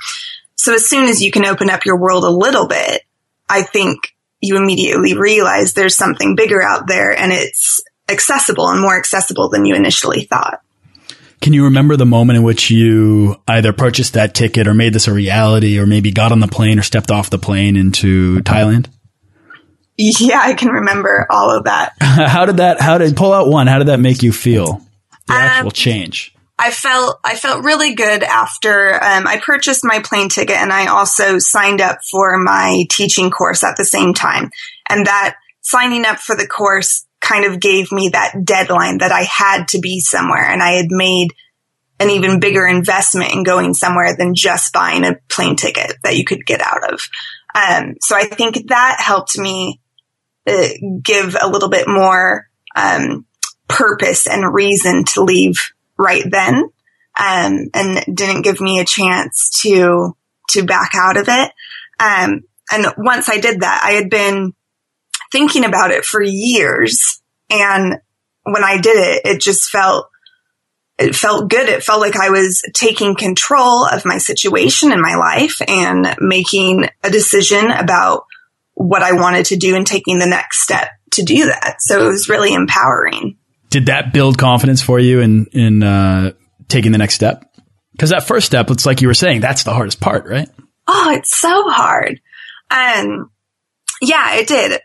So 0.56 0.74
as 0.74 0.90
soon 0.90 1.08
as 1.08 1.22
you 1.22 1.32
can 1.32 1.46
open 1.46 1.70
up 1.70 1.86
your 1.86 2.00
world 2.00 2.24
a 2.24 2.30
little 2.30 2.68
bit, 2.68 3.04
I 3.50 3.62
think 3.62 4.16
you 4.42 4.58
immediately 4.58 5.18
realize 5.18 5.74
there's 5.74 5.96
something 5.96 6.36
bigger 6.36 6.62
out 6.62 6.88
there 6.88 7.12
and 7.12 7.32
it's 7.32 7.82
accessible 8.10 8.70
and 8.70 8.82
more 8.82 8.98
accessible 8.98 9.50
than 9.50 9.66
you 9.66 9.76
initially 9.76 10.26
thought. 10.26 10.62
Can 11.42 11.54
you 11.54 11.66
remember 11.66 11.96
the 11.96 12.06
moment 12.06 12.38
in 12.38 12.44
which 12.44 12.72
you 12.72 13.36
either 13.48 13.74
purchased 13.74 14.14
that 14.14 14.34
ticket 14.34 14.68
or 14.68 14.74
made 14.74 14.94
this 14.94 15.08
a 15.08 15.14
reality 15.14 15.78
or 15.78 15.86
maybe 15.86 16.12
got 16.12 16.32
on 16.32 16.40
the 16.40 16.48
plane 16.48 16.80
or 16.80 16.82
stepped 16.82 17.12
off 17.12 17.30
the 17.30 17.38
plane 17.38 17.76
into 17.76 18.40
Thailand? 18.40 18.88
Yeah, 19.98 20.40
I 20.42 20.54
can 20.54 20.70
remember 20.70 21.26
all 21.30 21.56
of 21.56 21.66
that. 21.66 21.94
how 22.00 22.46
did 22.46 22.58
that, 22.58 22.82
how 22.82 22.98
did, 22.98 23.16
pull 23.16 23.34
out 23.34 23.48
one, 23.48 23.68
how 23.68 23.78
did 23.78 23.88
that 23.88 24.00
make 24.00 24.24
you 24.24 24.32
feel? 24.32 24.82
The 25.28 25.34
um, 25.34 25.42
actual 25.42 25.72
change. 25.72 26.34
I 26.58 26.72
felt, 26.72 27.20
I 27.24 27.36
felt 27.36 27.66
really 27.66 27.96
good 27.96 28.24
after, 28.24 28.94
um, 28.94 29.28
I 29.28 29.42
purchased 29.44 29.84
my 29.84 30.00
plane 30.00 30.30
ticket 30.30 30.56
and 30.56 30.72
I 30.72 30.88
also 30.88 31.38
signed 31.38 31.82
up 31.82 32.00
for 32.10 32.38
my 32.38 32.86
teaching 32.90 33.30
course 33.30 33.64
at 33.64 33.78
the 33.78 33.86
same 33.86 34.14
time. 34.14 34.52
And 34.90 35.06
that 35.06 35.36
signing 35.62 36.06
up 36.06 36.20
for 36.20 36.36
the 36.36 36.48
course 36.48 37.06
kind 37.22 37.46
of 37.46 37.60
gave 37.60 37.92
me 37.92 38.10
that 38.10 38.36
deadline 38.44 39.00
that 39.00 39.12
I 39.12 39.24
had 39.24 39.68
to 39.70 39.80
be 39.80 40.00
somewhere 40.00 40.46
and 40.46 40.62
I 40.62 40.74
had 40.74 40.88
made 40.90 41.30
an 42.00 42.10
even 42.10 42.40
bigger 42.40 42.68
investment 42.68 43.34
in 43.34 43.44
going 43.44 43.74
somewhere 43.74 44.16
than 44.16 44.36
just 44.36 44.74
buying 44.74 45.06
a 45.06 45.18
plane 45.30 45.56
ticket 45.56 45.96
that 46.04 46.18
you 46.18 46.26
could 46.26 46.46
get 46.46 46.62
out 46.62 46.94
of. 46.94 47.02
Um, 47.56 47.96
so 48.02 48.16
I 48.16 48.26
think 48.26 48.68
that 48.68 48.98
helped 49.00 49.38
me 49.38 49.80
uh, 50.48 50.68
give 51.04 51.36
a 51.40 51.50
little 51.50 51.70
bit 51.70 51.88
more 51.88 52.48
um, 52.76 53.26
purpose 53.68 54.28
and 54.28 54.54
reason 54.54 55.06
to 55.06 55.24
leave 55.24 55.56
right 55.98 56.24
then, 56.30 56.56
um, 57.20 57.70
and 57.74 58.04
didn't 58.14 58.44
give 58.44 58.62
me 58.62 58.80
a 58.80 58.86
chance 58.86 59.62
to 59.62 60.16
to 60.50 60.66
back 60.66 60.92
out 60.96 61.18
of 61.18 61.28
it. 61.28 61.52
Um, 62.00 62.42
and 62.72 62.86
once 62.98 63.30
I 63.30 63.38
did 63.38 63.62
that, 63.62 63.82
I 63.84 63.92
had 63.92 64.10
been 64.10 64.54
thinking 65.32 65.66
about 65.66 65.92
it 65.92 66.06
for 66.06 66.22
years, 66.22 67.22
and 67.50 67.96
when 68.44 68.64
I 68.64 68.80
did 68.80 68.98
it, 68.98 69.22
it 69.26 69.42
just 69.42 69.70
felt 69.70 70.10
it 70.98 71.16
felt 71.16 71.50
good. 71.50 71.68
It 71.68 71.84
felt 71.84 72.00
like 72.00 72.16
I 72.16 72.30
was 72.30 72.62
taking 72.74 73.16
control 73.16 73.86
of 73.86 74.06
my 74.06 74.18
situation 74.18 74.92
in 74.92 75.02
my 75.02 75.16
life 75.16 75.62
and 75.68 76.16
making 76.20 76.88
a 77.04 77.10
decision 77.10 77.70
about 77.70 78.26
what 78.76 79.02
I 79.02 79.14
wanted 79.14 79.48
to 79.48 79.56
do 79.56 79.76
and 79.76 79.88
taking 79.88 80.20
the 80.20 80.28
next 80.28 80.62
step 80.62 80.90
to 81.12 81.24
do 81.24 81.46
that. 81.48 81.78
So 81.80 82.06
it 82.06 82.08
was 82.08 82.30
really 82.30 82.54
empowering. 82.54 83.38
Did 83.70 83.88
that 83.88 84.14
build 84.14 84.38
confidence 84.38 84.82
for 84.82 85.00
you 85.00 85.22
in 85.22 85.48
in 85.52 85.84
uh, 85.84 86.34
taking 86.68 86.92
the 86.92 86.98
next 86.98 87.16
step? 87.16 87.52
Because 87.92 88.12
that 88.12 88.28
first 88.28 88.46
step, 88.46 88.70
it's 88.70 88.86
like 88.86 89.02
you 89.02 89.08
were 89.08 89.14
saying, 89.14 89.42
that's 89.42 89.64
the 89.64 89.74
hardest 89.74 90.02
part, 90.02 90.28
right? 90.28 90.50
Oh, 90.88 91.12
it's 91.12 91.38
so 91.38 91.64
hard. 91.70 92.20
Um, 92.70 93.32
yeah, 94.02 94.36
it 94.36 94.48
did. 94.48 94.82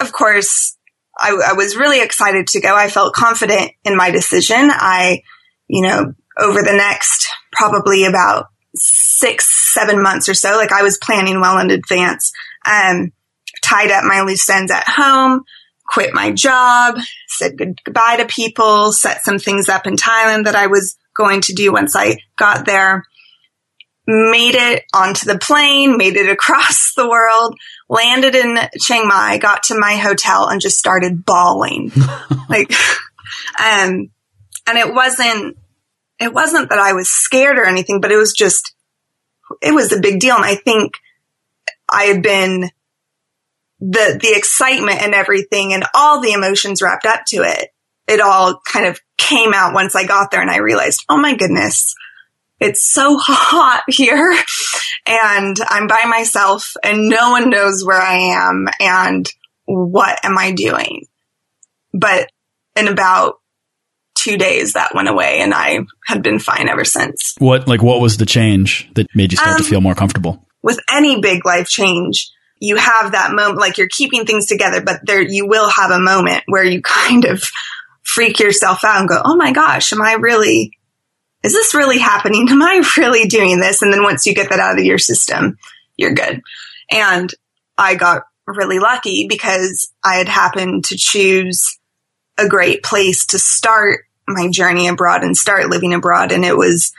Of 0.00 0.12
course, 0.12 0.76
I, 1.18 1.50
I 1.50 1.52
was 1.52 1.76
really 1.76 2.02
excited 2.02 2.48
to 2.48 2.60
go. 2.60 2.74
I 2.74 2.88
felt 2.88 3.14
confident 3.14 3.70
in 3.84 3.96
my 3.96 4.10
decision. 4.10 4.68
I, 4.70 5.22
you 5.68 5.82
know, 5.82 6.14
over 6.36 6.62
the 6.62 6.74
next 6.76 7.28
probably 7.52 8.04
about 8.04 8.46
six, 8.74 9.72
seven 9.72 10.02
months 10.02 10.28
or 10.28 10.34
so, 10.34 10.56
like 10.56 10.72
I 10.72 10.82
was 10.82 10.98
planning 10.98 11.40
well 11.40 11.58
in 11.58 11.70
advance 11.70 12.32
um, 12.64 13.12
tied 13.62 13.90
up 13.90 14.04
my 14.04 14.22
loose 14.22 14.48
ends 14.48 14.70
at 14.70 14.84
home, 14.86 15.44
quit 15.86 16.14
my 16.14 16.30
job, 16.30 16.98
said 17.28 17.56
goodbye 17.56 18.16
to 18.16 18.26
people, 18.26 18.92
set 18.92 19.22
some 19.22 19.38
things 19.38 19.68
up 19.68 19.86
in 19.86 19.96
Thailand 19.96 20.44
that 20.44 20.56
I 20.56 20.66
was 20.66 20.96
going 21.16 21.40
to 21.42 21.54
do 21.54 21.72
once 21.72 21.94
I 21.96 22.18
got 22.36 22.66
there, 22.66 23.04
made 24.06 24.54
it 24.54 24.84
onto 24.94 25.26
the 25.26 25.38
plane, 25.38 25.96
made 25.96 26.16
it 26.16 26.28
across 26.30 26.92
the 26.96 27.08
world, 27.08 27.56
landed 27.88 28.34
in 28.34 28.58
Chiang 28.78 29.08
Mai, 29.08 29.38
got 29.38 29.64
to 29.64 29.78
my 29.78 29.96
hotel 29.96 30.48
and 30.48 30.60
just 30.60 30.78
started 30.78 31.24
bawling. 31.24 31.92
like, 32.48 32.72
um, 33.58 34.10
and 34.66 34.78
it 34.78 34.92
wasn't, 34.92 35.56
it 36.20 36.32
wasn't 36.32 36.70
that 36.70 36.78
I 36.78 36.92
was 36.92 37.08
scared 37.10 37.58
or 37.58 37.64
anything, 37.64 38.00
but 38.00 38.12
it 38.12 38.16
was 38.16 38.32
just, 38.32 38.74
it 39.60 39.74
was 39.74 39.92
a 39.92 40.00
big 40.00 40.20
deal. 40.20 40.36
And 40.36 40.44
I 40.44 40.54
think 40.54 40.94
I 41.88 42.04
had 42.04 42.22
been 42.22 42.70
the, 43.80 44.18
the 44.20 44.34
excitement 44.36 45.02
and 45.02 45.14
everything 45.14 45.72
and 45.72 45.84
all 45.94 46.20
the 46.20 46.32
emotions 46.32 46.82
wrapped 46.82 47.06
up 47.06 47.20
to 47.28 47.38
it. 47.38 47.68
It 48.06 48.20
all 48.20 48.60
kind 48.66 48.86
of 48.86 49.00
came 49.18 49.54
out 49.54 49.74
once 49.74 49.94
I 49.94 50.06
got 50.06 50.30
there 50.30 50.40
and 50.40 50.50
I 50.50 50.58
realized, 50.58 51.04
oh 51.08 51.16
my 51.16 51.34
goodness, 51.34 51.94
it's 52.60 52.90
so 52.90 53.16
hot 53.20 53.84
here 53.88 54.34
and 55.06 55.56
I'm 55.68 55.86
by 55.86 56.04
myself 56.06 56.72
and 56.82 57.08
no 57.08 57.30
one 57.30 57.50
knows 57.50 57.84
where 57.84 58.00
I 58.00 58.16
am 58.16 58.66
and 58.80 59.28
what 59.66 60.18
am 60.24 60.38
I 60.38 60.52
doing? 60.52 61.06
But 61.92 62.30
in 62.76 62.88
about 62.88 63.36
two 64.16 64.36
days 64.36 64.72
that 64.72 64.94
went 64.94 65.08
away 65.08 65.40
and 65.40 65.52
I 65.52 65.80
had 66.06 66.22
been 66.22 66.38
fine 66.38 66.68
ever 66.68 66.84
since. 66.84 67.34
What, 67.38 67.68
like, 67.68 67.82
what 67.82 68.00
was 68.00 68.16
the 68.16 68.26
change 68.26 68.90
that 68.94 69.06
made 69.14 69.32
you 69.32 69.36
start 69.36 69.52
um, 69.52 69.58
to 69.58 69.64
feel 69.64 69.80
more 69.80 69.94
comfortable? 69.94 70.43
With 70.64 70.80
any 70.90 71.20
big 71.20 71.44
life 71.44 71.68
change, 71.68 72.32
you 72.58 72.76
have 72.76 73.12
that 73.12 73.32
moment, 73.32 73.58
like 73.58 73.76
you're 73.76 73.88
keeping 73.88 74.24
things 74.24 74.46
together, 74.46 74.80
but 74.82 75.00
there, 75.04 75.20
you 75.20 75.46
will 75.46 75.68
have 75.68 75.90
a 75.90 76.00
moment 76.00 76.44
where 76.46 76.64
you 76.64 76.80
kind 76.84 77.26
of 77.26 77.42
freak 78.02 78.40
yourself 78.40 78.82
out 78.82 79.00
and 79.00 79.08
go, 79.08 79.20
Oh 79.22 79.36
my 79.36 79.52
gosh, 79.52 79.92
am 79.92 80.00
I 80.00 80.14
really, 80.14 80.72
is 81.42 81.52
this 81.52 81.74
really 81.74 81.98
happening? 81.98 82.48
Am 82.50 82.62
I 82.62 82.82
really 82.96 83.28
doing 83.28 83.60
this? 83.60 83.82
And 83.82 83.92
then 83.92 84.02
once 84.02 84.24
you 84.24 84.34
get 84.34 84.48
that 84.48 84.58
out 84.58 84.78
of 84.78 84.84
your 84.84 84.98
system, 84.98 85.58
you're 85.98 86.14
good. 86.14 86.40
And 86.90 87.30
I 87.76 87.96
got 87.96 88.22
really 88.46 88.78
lucky 88.78 89.26
because 89.28 89.92
I 90.02 90.16
had 90.16 90.28
happened 90.28 90.86
to 90.86 90.96
choose 90.96 91.78
a 92.38 92.48
great 92.48 92.82
place 92.82 93.26
to 93.26 93.38
start 93.38 94.06
my 94.26 94.48
journey 94.48 94.88
abroad 94.88 95.22
and 95.22 95.36
start 95.36 95.68
living 95.68 95.92
abroad. 95.92 96.32
And 96.32 96.42
it 96.42 96.56
was 96.56 96.92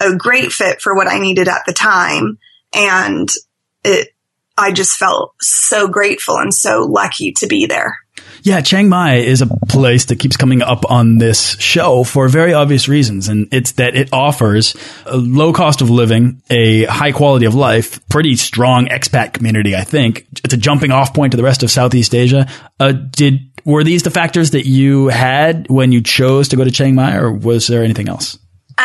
a 0.00 0.14
great 0.14 0.52
fit 0.52 0.80
for 0.80 0.94
what 0.94 1.08
I 1.08 1.18
needed 1.18 1.48
at 1.48 1.62
the 1.66 1.72
time. 1.72 2.38
And 2.78 3.28
it, 3.84 4.08
I 4.56 4.72
just 4.72 4.96
felt 4.96 5.34
so 5.40 5.88
grateful 5.88 6.36
and 6.36 6.52
so 6.52 6.86
lucky 6.88 7.32
to 7.32 7.46
be 7.46 7.66
there. 7.66 7.98
Yeah, 8.42 8.60
Chiang 8.60 8.88
Mai 8.88 9.16
is 9.16 9.42
a 9.42 9.46
place 9.46 10.06
that 10.06 10.18
keeps 10.18 10.36
coming 10.36 10.62
up 10.62 10.90
on 10.90 11.18
this 11.18 11.58
show 11.60 12.04
for 12.04 12.28
very 12.28 12.54
obvious 12.54 12.88
reasons. 12.88 13.28
And 13.28 13.48
it's 13.52 13.72
that 13.72 13.94
it 13.94 14.12
offers 14.12 14.76
a 15.06 15.16
low 15.16 15.52
cost 15.52 15.80
of 15.80 15.90
living, 15.90 16.42
a 16.50 16.84
high 16.84 17.12
quality 17.12 17.46
of 17.46 17.54
life, 17.54 18.06
pretty 18.08 18.36
strong 18.36 18.86
expat 18.86 19.32
community, 19.32 19.74
I 19.76 19.82
think. 19.82 20.26
It's 20.44 20.54
a 20.54 20.58
jumping 20.58 20.90
off 20.90 21.14
point 21.14 21.32
to 21.32 21.36
the 21.36 21.42
rest 21.42 21.62
of 21.62 21.70
Southeast 21.70 22.14
Asia. 22.14 22.48
Uh, 22.78 22.92
did, 22.92 23.40
were 23.64 23.84
these 23.84 24.02
the 24.02 24.10
factors 24.10 24.52
that 24.52 24.66
you 24.66 25.08
had 25.08 25.68
when 25.68 25.92
you 25.92 26.00
chose 26.00 26.48
to 26.48 26.56
go 26.56 26.64
to 26.64 26.70
Chiang 26.70 26.94
Mai 26.94 27.16
or 27.16 27.32
was 27.32 27.66
there 27.66 27.82
anything 27.82 28.08
else? 28.08 28.38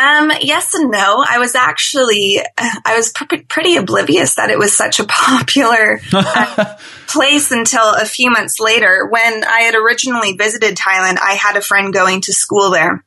Um, 0.04 0.30
yes 0.42 0.74
and 0.74 0.90
no. 0.90 1.24
I 1.26 1.38
was 1.38 1.54
actually, 1.54 2.38
I 2.58 2.94
was 2.96 3.10
pr- 3.10 3.36
pretty 3.48 3.76
oblivious 3.76 4.34
that 4.34 4.50
it 4.50 4.58
was 4.58 4.76
such 4.76 5.00
a 5.00 5.04
popular 5.08 6.00
uh, 6.12 6.76
place 7.06 7.50
until 7.50 7.94
a 7.94 8.04
few 8.04 8.30
months 8.30 8.60
later. 8.60 9.06
When 9.08 9.44
I 9.44 9.60
had 9.60 9.74
originally 9.74 10.36
visited 10.36 10.76
Thailand, 10.76 11.18
I 11.22 11.32
had 11.40 11.56
a 11.56 11.62
friend 11.62 11.92
going 11.92 12.20
to 12.22 12.34
school 12.34 12.70
there. 12.70 13.04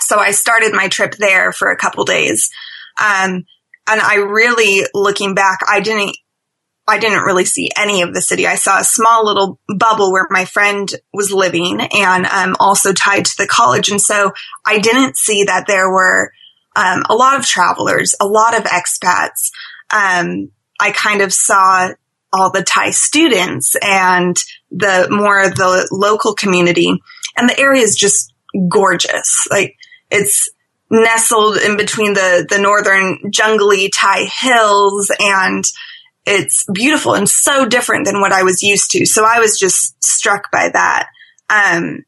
So 0.00 0.18
I 0.18 0.30
started 0.30 0.72
my 0.72 0.88
trip 0.88 1.16
there 1.16 1.50
for 1.50 1.72
a 1.72 1.76
couple 1.76 2.04
days. 2.04 2.50
Um, 3.00 3.44
and 3.90 4.00
I 4.00 4.16
really, 4.16 4.86
looking 4.94 5.34
back, 5.34 5.60
I 5.68 5.80
didn't 5.80 6.16
I 6.88 6.98
didn't 6.98 7.24
really 7.24 7.44
see 7.44 7.68
any 7.76 8.00
of 8.00 8.14
the 8.14 8.22
city. 8.22 8.46
I 8.46 8.54
saw 8.54 8.80
a 8.80 8.84
small 8.84 9.26
little 9.26 9.60
bubble 9.68 10.10
where 10.10 10.26
my 10.30 10.46
friend 10.46 10.90
was 11.12 11.30
living 11.30 11.80
and 11.80 12.24
um, 12.26 12.56
also 12.58 12.94
tied 12.94 13.26
to 13.26 13.34
the 13.36 13.46
college. 13.46 13.90
And 13.90 14.00
so 14.00 14.32
I 14.66 14.78
didn't 14.78 15.18
see 15.18 15.44
that 15.44 15.66
there 15.66 15.90
were 15.90 16.32
um, 16.74 17.02
a 17.10 17.14
lot 17.14 17.38
of 17.38 17.44
travelers, 17.44 18.14
a 18.20 18.26
lot 18.26 18.56
of 18.56 18.64
expats. 18.64 19.50
Um, 19.92 20.50
I 20.80 20.92
kind 20.92 21.20
of 21.20 21.32
saw 21.32 21.90
all 22.32 22.50
the 22.50 22.62
Thai 22.62 22.90
students 22.90 23.76
and 23.82 24.36
the 24.70 25.08
more 25.10 25.42
of 25.42 25.56
the 25.56 25.88
local 25.92 26.34
community. 26.34 26.90
And 27.36 27.48
the 27.48 27.60
area 27.60 27.82
is 27.82 27.96
just 27.96 28.32
gorgeous. 28.70 29.46
Like 29.50 29.76
it's 30.10 30.48
nestled 30.90 31.58
in 31.58 31.76
between 31.76 32.14
the, 32.14 32.46
the 32.48 32.58
northern 32.58 33.30
jungly 33.30 33.90
Thai 33.90 34.24
hills 34.24 35.10
and 35.20 35.64
it's 36.26 36.64
beautiful 36.72 37.14
and 37.14 37.28
so 37.28 37.66
different 37.66 38.06
than 38.06 38.20
what 38.20 38.32
I 38.32 38.42
was 38.42 38.62
used 38.62 38.90
to. 38.92 39.06
So 39.06 39.24
I 39.24 39.38
was 39.38 39.58
just 39.58 40.02
struck 40.02 40.50
by 40.50 40.68
that. 40.72 41.08
Um, 41.48 42.04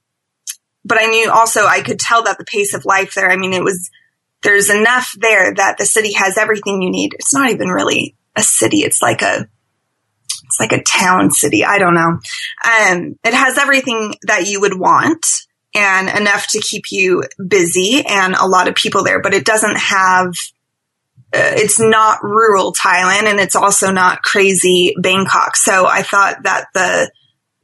but 0.84 0.98
I 0.98 1.06
knew 1.06 1.30
also 1.30 1.66
I 1.66 1.82
could 1.82 1.98
tell 1.98 2.24
that 2.24 2.38
the 2.38 2.44
pace 2.44 2.74
of 2.74 2.84
life 2.84 3.14
there, 3.14 3.30
I 3.30 3.36
mean, 3.36 3.52
it 3.52 3.64
was, 3.64 3.90
there's 4.42 4.70
enough 4.70 5.14
there 5.18 5.54
that 5.54 5.78
the 5.78 5.86
city 5.86 6.12
has 6.14 6.38
everything 6.38 6.82
you 6.82 6.90
need. 6.90 7.14
It's 7.14 7.34
not 7.34 7.50
even 7.50 7.68
really 7.68 8.16
a 8.36 8.42
city. 8.42 8.78
It's 8.78 9.02
like 9.02 9.22
a, 9.22 9.48
it's 10.44 10.60
like 10.60 10.72
a 10.72 10.82
town 10.82 11.30
city. 11.30 11.64
I 11.64 11.78
don't 11.78 11.94
know. 11.94 12.18
Um, 12.64 13.18
it 13.24 13.34
has 13.34 13.56
everything 13.56 14.14
that 14.22 14.48
you 14.48 14.60
would 14.60 14.78
want 14.78 15.24
and 15.74 16.08
enough 16.08 16.48
to 16.48 16.60
keep 16.60 16.84
you 16.90 17.22
busy 17.46 18.02
and 18.06 18.34
a 18.34 18.46
lot 18.46 18.68
of 18.68 18.74
people 18.74 19.04
there, 19.04 19.22
but 19.22 19.34
it 19.34 19.44
doesn't 19.44 19.78
have 19.78 20.32
it's 21.32 21.78
not 21.78 22.22
rural 22.22 22.72
Thailand 22.72 23.24
and 23.24 23.38
it's 23.38 23.56
also 23.56 23.92
not 23.92 24.22
crazy 24.22 24.94
Bangkok. 25.00 25.56
So 25.56 25.86
I 25.86 26.02
thought 26.02 26.42
that 26.44 26.66
the 26.74 27.10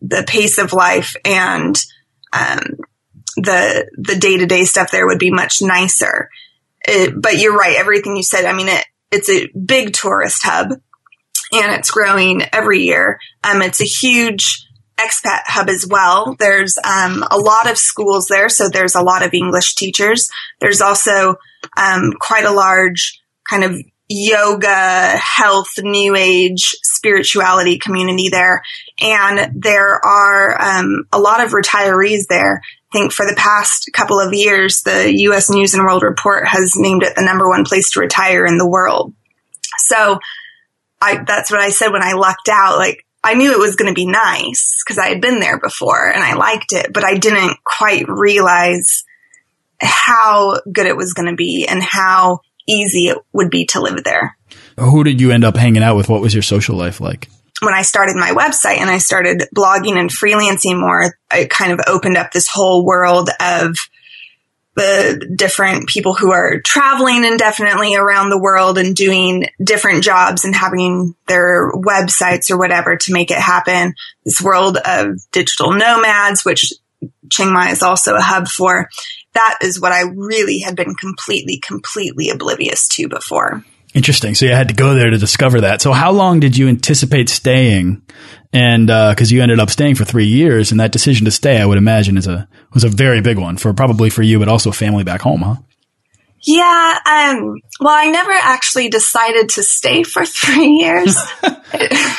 the 0.03 0.25
pace 0.27 0.59
of 0.59 0.73
life 0.73 1.17
and 1.25 1.77
um, 2.33 2.61
the 3.37 3.89
the 3.97 4.17
day 4.17 4.37
to 4.39 4.47
day 4.47 4.65
stuff 4.65 4.91
there 4.91 5.07
would 5.07 5.19
be 5.19 5.31
much 5.31 5.61
nicer. 5.61 6.31
It, 6.87 7.21
but 7.21 7.39
you're 7.39 7.57
right, 7.57 7.77
everything 7.77 8.17
you 8.17 8.23
said. 8.23 8.45
I 8.45 8.53
mean, 8.53 8.69
it 8.69 8.85
it's 9.11 9.29
a 9.29 9.49
big 9.49 9.93
tourist 9.93 10.43
hub 10.45 10.71
and 11.53 11.73
it's 11.73 11.91
growing 11.91 12.43
every 12.53 12.83
year. 12.83 13.19
Um, 13.43 13.63
it's 13.63 13.81
a 13.81 13.85
huge 13.85 14.67
expat 14.97 15.43
hub 15.47 15.69
as 15.69 15.87
well. 15.89 16.37
There's 16.39 16.77
um, 16.79 17.25
a 17.31 17.39
lot 17.39 17.71
of 17.71 17.79
schools 17.79 18.29
there, 18.29 18.49
so 18.49 18.69
there's 18.69 18.95
a 18.95 19.03
lot 19.03 19.25
of 19.25 19.35
English 19.35 19.75
teachers. 19.75 20.29
There's 20.61 20.81
also 20.81 21.37
um, 21.77 22.13
quite 22.21 22.45
a 22.45 22.53
large 22.53 23.21
kind 23.51 23.65
of 23.65 23.77
yoga, 24.09 25.17
health, 25.17 25.71
new 25.79 26.15
age, 26.15 26.77
spirituality 26.83 27.79
community 27.79 28.29
there. 28.29 28.63
And 29.01 29.63
there 29.63 30.05
are 30.05 30.61
um, 30.61 31.05
a 31.13 31.19
lot 31.19 31.45
of 31.45 31.51
retirees 31.51 32.27
there. 32.29 32.63
I 32.93 32.99
think 32.99 33.13
for 33.13 33.27
the 33.27 33.37
past 33.37 33.91
couple 33.93 34.21
of 34.21 34.33
years, 34.33 34.83
the 34.83 35.13
U.S. 35.23 35.51
News 35.51 35.75
and 35.75 35.85
World 35.85 36.03
Report 36.03 36.47
has 36.47 36.75
named 36.77 37.03
it 37.03 37.15
the 37.17 37.25
number 37.25 37.49
one 37.49 37.65
place 37.65 37.91
to 37.93 38.01
retire 38.01 38.47
in 38.47 38.59
the 38.59 38.69
world. 38.69 39.13
So 39.79 40.19
I, 41.01 41.23
that's 41.27 41.51
what 41.51 41.61
I 41.61 41.71
said 41.71 41.91
when 41.91 42.03
I 42.03 42.13
lucked 42.13 42.49
out. 42.49 42.79
Like, 42.79 43.05
I 43.23 43.35
knew 43.35 43.53
it 43.53 43.59
was 43.59 43.75
going 43.75 43.93
to 43.93 43.95
be 43.95 44.07
nice 44.07 44.83
because 44.85 44.99
I 44.99 45.09
had 45.09 45.21
been 45.21 45.41
there 45.41 45.59
before 45.59 46.09
and 46.09 46.23
I 46.23 46.35
liked 46.35 46.73
it, 46.73 46.93
but 46.93 47.05
I 47.05 47.19
didn't 47.19 47.57
quite 47.65 48.05
realize 48.07 49.05
how 49.81 50.61
good 50.73 50.87
it 50.87 50.97
was 50.97 51.13
going 51.13 51.29
to 51.29 51.35
be 51.35 51.67
and 51.69 51.83
how 51.83 52.41
easy 52.67 53.09
it 53.09 53.19
would 53.33 53.51
be 53.51 53.67
to 53.67 53.81
live 53.81 54.05
there. 54.05 54.37
Who 54.79 55.05
did 55.05 55.21
you 55.21 55.31
end 55.31 55.45
up 55.45 55.57
hanging 55.57 55.83
out 55.83 55.97
with? 55.97 56.09
What 56.09 56.21
was 56.21 56.35
your 56.35 56.43
social 56.43 56.77
life 56.77 57.01
like? 57.01 57.29
When 57.63 57.75
I 57.75 57.83
started 57.83 58.17
my 58.17 58.33
website 58.33 58.79
and 58.79 58.91
I 58.91 58.99
started 58.99 59.45
blogging 59.55 59.99
and 59.99 60.11
freelancing 60.11 60.79
more, 60.79 61.15
it 61.33 61.49
kind 61.49 61.73
of 61.73 61.81
opened 61.87 62.19
up 62.19 62.31
this 62.31 62.49
whole 62.49 62.85
world 62.85 63.31
of 63.41 63.77
the 64.75 65.27
different 65.35 65.89
people 65.89 66.13
who 66.13 66.33
are 66.33 66.61
traveling 66.61 67.25
indefinitely 67.25 67.95
around 67.95 68.29
the 68.29 68.41
world 68.41 68.77
and 68.77 68.95
doing 68.95 69.47
different 69.63 70.05
jobs 70.05 70.45
and 70.45 70.55
having 70.55 71.15
their 71.27 71.73
websites 71.73 72.51
or 72.51 72.59
whatever 72.59 72.97
to 72.99 73.13
make 73.13 73.31
it 73.31 73.39
happen. 73.39 73.95
This 74.27 74.43
world 74.43 74.77
of 74.77 75.17
digital 75.33 75.73
nomads, 75.73 76.45
which 76.45 76.75
Chiang 77.31 77.55
Mai 77.55 77.71
is 77.71 77.83
also 77.83 78.17
a 78.17 78.21
hub 78.21 78.49
for 78.49 78.91
that 79.37 79.59
is 79.63 79.81
what 79.81 79.93
I 79.93 80.03
really 80.03 80.59
had 80.59 80.77
been 80.77 80.95
completely, 80.95 81.59
completely 81.59 82.31
oblivious 82.31 82.89
to 82.89 83.09
before. 83.09 83.65
Interesting. 83.95 84.35
So 84.35 84.45
you 84.45 84.53
had 84.53 84.69
to 84.69 84.75
go 84.75 84.95
there 84.95 85.11
to 85.11 85.17
discover 85.17 85.63
that. 85.63 85.81
So 85.81 85.93
how 85.93 86.13
long 86.13 86.41
did 86.41 86.57
you 86.57 86.69
anticipate 86.69 87.29
staying? 87.31 88.03
And 88.53 88.89
because 88.89 89.33
uh, 89.33 89.35
you 89.35 89.43
ended 89.43 89.61
up 89.61 89.71
staying 89.71 89.95
for 89.95 90.05
three 90.05 90.27
years, 90.27 90.71
and 90.71 90.81
that 90.81 90.93
decision 90.93 91.25
to 91.25 91.31
stay, 91.31 91.61
I 91.61 91.67
would 91.67 91.79
imagine, 91.79 92.17
is 92.19 92.27
a 92.27 92.49
was 92.75 92.85
a 92.85 92.89
very 92.89 93.21
big 93.21 93.39
one 93.39 93.57
for 93.57 93.73
probably 93.73 94.11
for 94.11 94.23
you, 94.23 94.39
but 94.39 94.49
also 94.49 94.71
family 94.71 95.05
back 95.05 95.23
home, 95.23 95.41
huh? 95.41 95.57
Yeah, 96.43 96.99
um, 97.07 97.57
well, 97.81 97.95
I 97.95 98.09
never 98.11 98.31
actually 98.31 98.89
decided 98.89 99.49
to 99.51 99.63
stay 99.63 100.03
for 100.03 100.25
three 100.27 100.69
years. 100.69 101.17
it, 101.75 102.19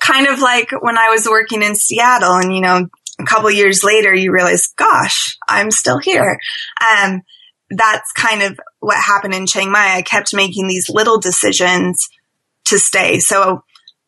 kind 0.00 0.26
of 0.26 0.40
like 0.40 0.70
when 0.80 0.96
I 0.96 1.08
was 1.10 1.26
working 1.28 1.62
in 1.62 1.74
Seattle 1.74 2.36
and, 2.36 2.54
you 2.54 2.60
know, 2.60 2.88
a 3.20 3.24
couple 3.24 3.50
years 3.50 3.82
later, 3.82 4.14
you 4.14 4.32
realize, 4.32 4.68
gosh, 4.76 5.36
I'm 5.48 5.70
still 5.70 5.98
here. 5.98 6.38
Um, 6.80 7.22
that's 7.70 8.12
kind 8.12 8.42
of 8.42 8.58
what 8.80 8.96
happened 8.96 9.34
in 9.34 9.46
Chiang 9.46 9.70
Mai. 9.70 9.96
I 9.96 10.02
kept 10.02 10.34
making 10.34 10.68
these 10.68 10.88
little 10.88 11.20
decisions 11.20 12.08
to 12.66 12.78
stay. 12.78 13.18
So 13.18 13.62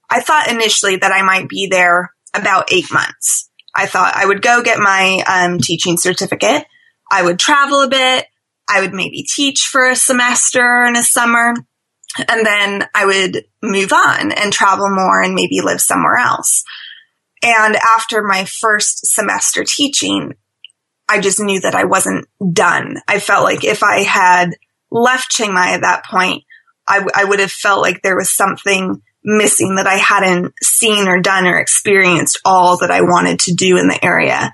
I 0.08 0.20
thought 0.20 0.50
initially 0.50 0.96
that 0.96 1.12
I 1.12 1.22
might 1.22 1.48
be 1.48 1.68
there 1.70 2.12
about 2.34 2.72
eight 2.72 2.92
months. 2.92 3.50
I 3.74 3.86
thought 3.86 4.14
I 4.14 4.26
would 4.26 4.42
go 4.42 4.62
get 4.62 4.78
my 4.78 5.22
um, 5.28 5.58
teaching 5.58 5.96
certificate. 5.96 6.64
I 7.10 7.22
would 7.22 7.38
travel 7.38 7.80
a 7.80 7.88
bit. 7.88 8.26
I 8.68 8.80
would 8.80 8.94
maybe 8.94 9.24
teach 9.24 9.62
for 9.62 9.88
a 9.88 9.96
semester 9.96 10.84
in 10.84 10.96
a 10.96 11.02
summer. 11.02 11.54
And 12.28 12.46
then 12.46 12.88
I 12.94 13.06
would 13.06 13.44
move 13.62 13.92
on 13.92 14.32
and 14.32 14.52
travel 14.52 14.88
more 14.90 15.22
and 15.22 15.34
maybe 15.34 15.60
live 15.60 15.80
somewhere 15.80 16.16
else. 16.16 16.64
And 17.42 17.76
after 17.76 18.22
my 18.22 18.44
first 18.44 19.06
semester 19.06 19.64
teaching, 19.64 20.34
I 21.08 21.20
just 21.20 21.40
knew 21.40 21.60
that 21.60 21.74
I 21.74 21.84
wasn't 21.84 22.28
done. 22.52 22.98
I 23.08 23.18
felt 23.18 23.44
like 23.44 23.64
if 23.64 23.82
I 23.82 24.02
had 24.02 24.50
left 24.90 25.30
Chiang 25.30 25.54
Mai 25.54 25.72
at 25.72 25.80
that 25.80 26.04
point, 26.04 26.44
I, 26.86 27.04
I 27.14 27.24
would 27.24 27.40
have 27.40 27.52
felt 27.52 27.82
like 27.82 28.02
there 28.02 28.16
was 28.16 28.34
something 28.34 29.02
missing 29.24 29.76
that 29.76 29.86
I 29.86 29.96
hadn't 29.96 30.54
seen 30.62 31.08
or 31.08 31.20
done 31.20 31.46
or 31.46 31.58
experienced 31.58 32.40
all 32.44 32.78
that 32.78 32.90
I 32.90 33.02
wanted 33.02 33.40
to 33.40 33.54
do 33.54 33.76
in 33.76 33.88
the 33.88 34.02
area. 34.04 34.52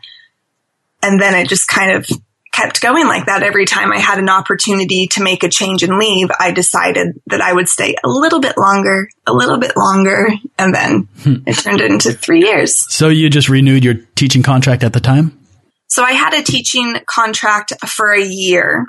And 1.03 1.21
then 1.21 1.35
it 1.35 1.49
just 1.49 1.69
kind 1.69 1.93
of 1.93 2.09
kept 2.57 2.81
going 2.81 3.07
like 3.07 3.27
that. 3.27 3.43
Every 3.43 3.67
time 3.67 3.93
I 3.93 3.99
had 3.99 4.19
an 4.19 4.31
opportunity 4.31 5.07
to 5.09 5.23
make 5.23 5.45
a 5.45 5.49
change 5.49 5.83
and 5.83 5.99
leave, 5.99 6.29
I 6.39 6.53
decided 6.53 7.21
that 7.27 7.41
I 7.41 7.53
would 7.53 7.69
stay 7.69 7.95
a 8.03 8.09
little 8.09 8.41
bit 8.41 8.57
longer, 8.57 9.09
a 9.27 9.33
little 9.33 9.59
bit 9.59 9.77
longer. 9.77 10.29
And 10.59 10.75
then 10.75 11.09
hmm. 11.19 11.37
it 11.47 11.55
turned 11.55 11.81
into 11.81 12.13
three 12.13 12.41
years. 12.41 12.77
So 12.93 13.09
you 13.09 13.29
just 13.29 13.49
renewed 13.49 13.85
your 13.85 13.95
teaching 14.15 14.43
contract 14.43 14.83
at 14.83 14.93
the 14.95 15.01
time? 15.01 15.39
So 15.89 16.03
I 16.03 16.13
had 16.13 16.35
a 16.35 16.43
teaching 16.43 16.97
contract 17.07 17.73
for 17.87 18.13
a 18.13 18.25
year. 18.25 18.87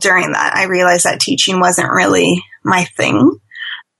During 0.00 0.32
that, 0.32 0.56
I 0.56 0.64
realized 0.64 1.04
that 1.04 1.20
teaching 1.20 1.60
wasn't 1.60 1.92
really 1.92 2.42
my 2.64 2.84
thing, 2.96 3.38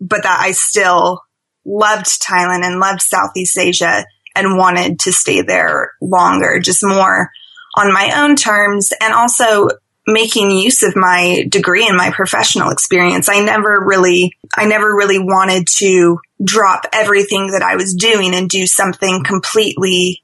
but 0.01 0.23
that 0.23 0.41
I 0.41 0.53
still 0.53 1.21
loved 1.67 2.07
Thailand 2.23 2.65
and 2.65 2.81
loved 2.81 3.03
Southeast 3.03 3.59
Asia 3.59 4.07
and 4.35 4.57
wanted 4.57 5.01
to 5.01 5.13
stay 5.13 5.43
there 5.43 5.93
longer, 6.01 6.59
just 6.59 6.81
more 6.83 7.31
on 7.77 7.93
my 7.93 8.13
own 8.17 8.37
terms 8.37 8.93
and 9.01 9.13
also 9.13 9.69
making 10.07 10.51
use 10.51 10.83
of 10.83 10.97
my 10.97 11.45
degree 11.49 11.87
and 11.87 11.97
my 11.97 12.11
professional 12.11 12.71
experience. 12.71 13.29
I 13.29 13.45
never 13.45 13.83
really, 13.85 14.33
I 14.57 14.67
never 14.67 14.95
really 14.95 15.19
wanted 15.19 15.67
to 15.79 16.19
drop 16.43 16.87
everything 16.93 17.53
that 17.53 17.63
I 17.63 17.77
was 17.77 17.95
doing 17.95 18.35
and 18.35 18.49
do 18.49 18.67
something 18.67 19.23
completely 19.25 20.23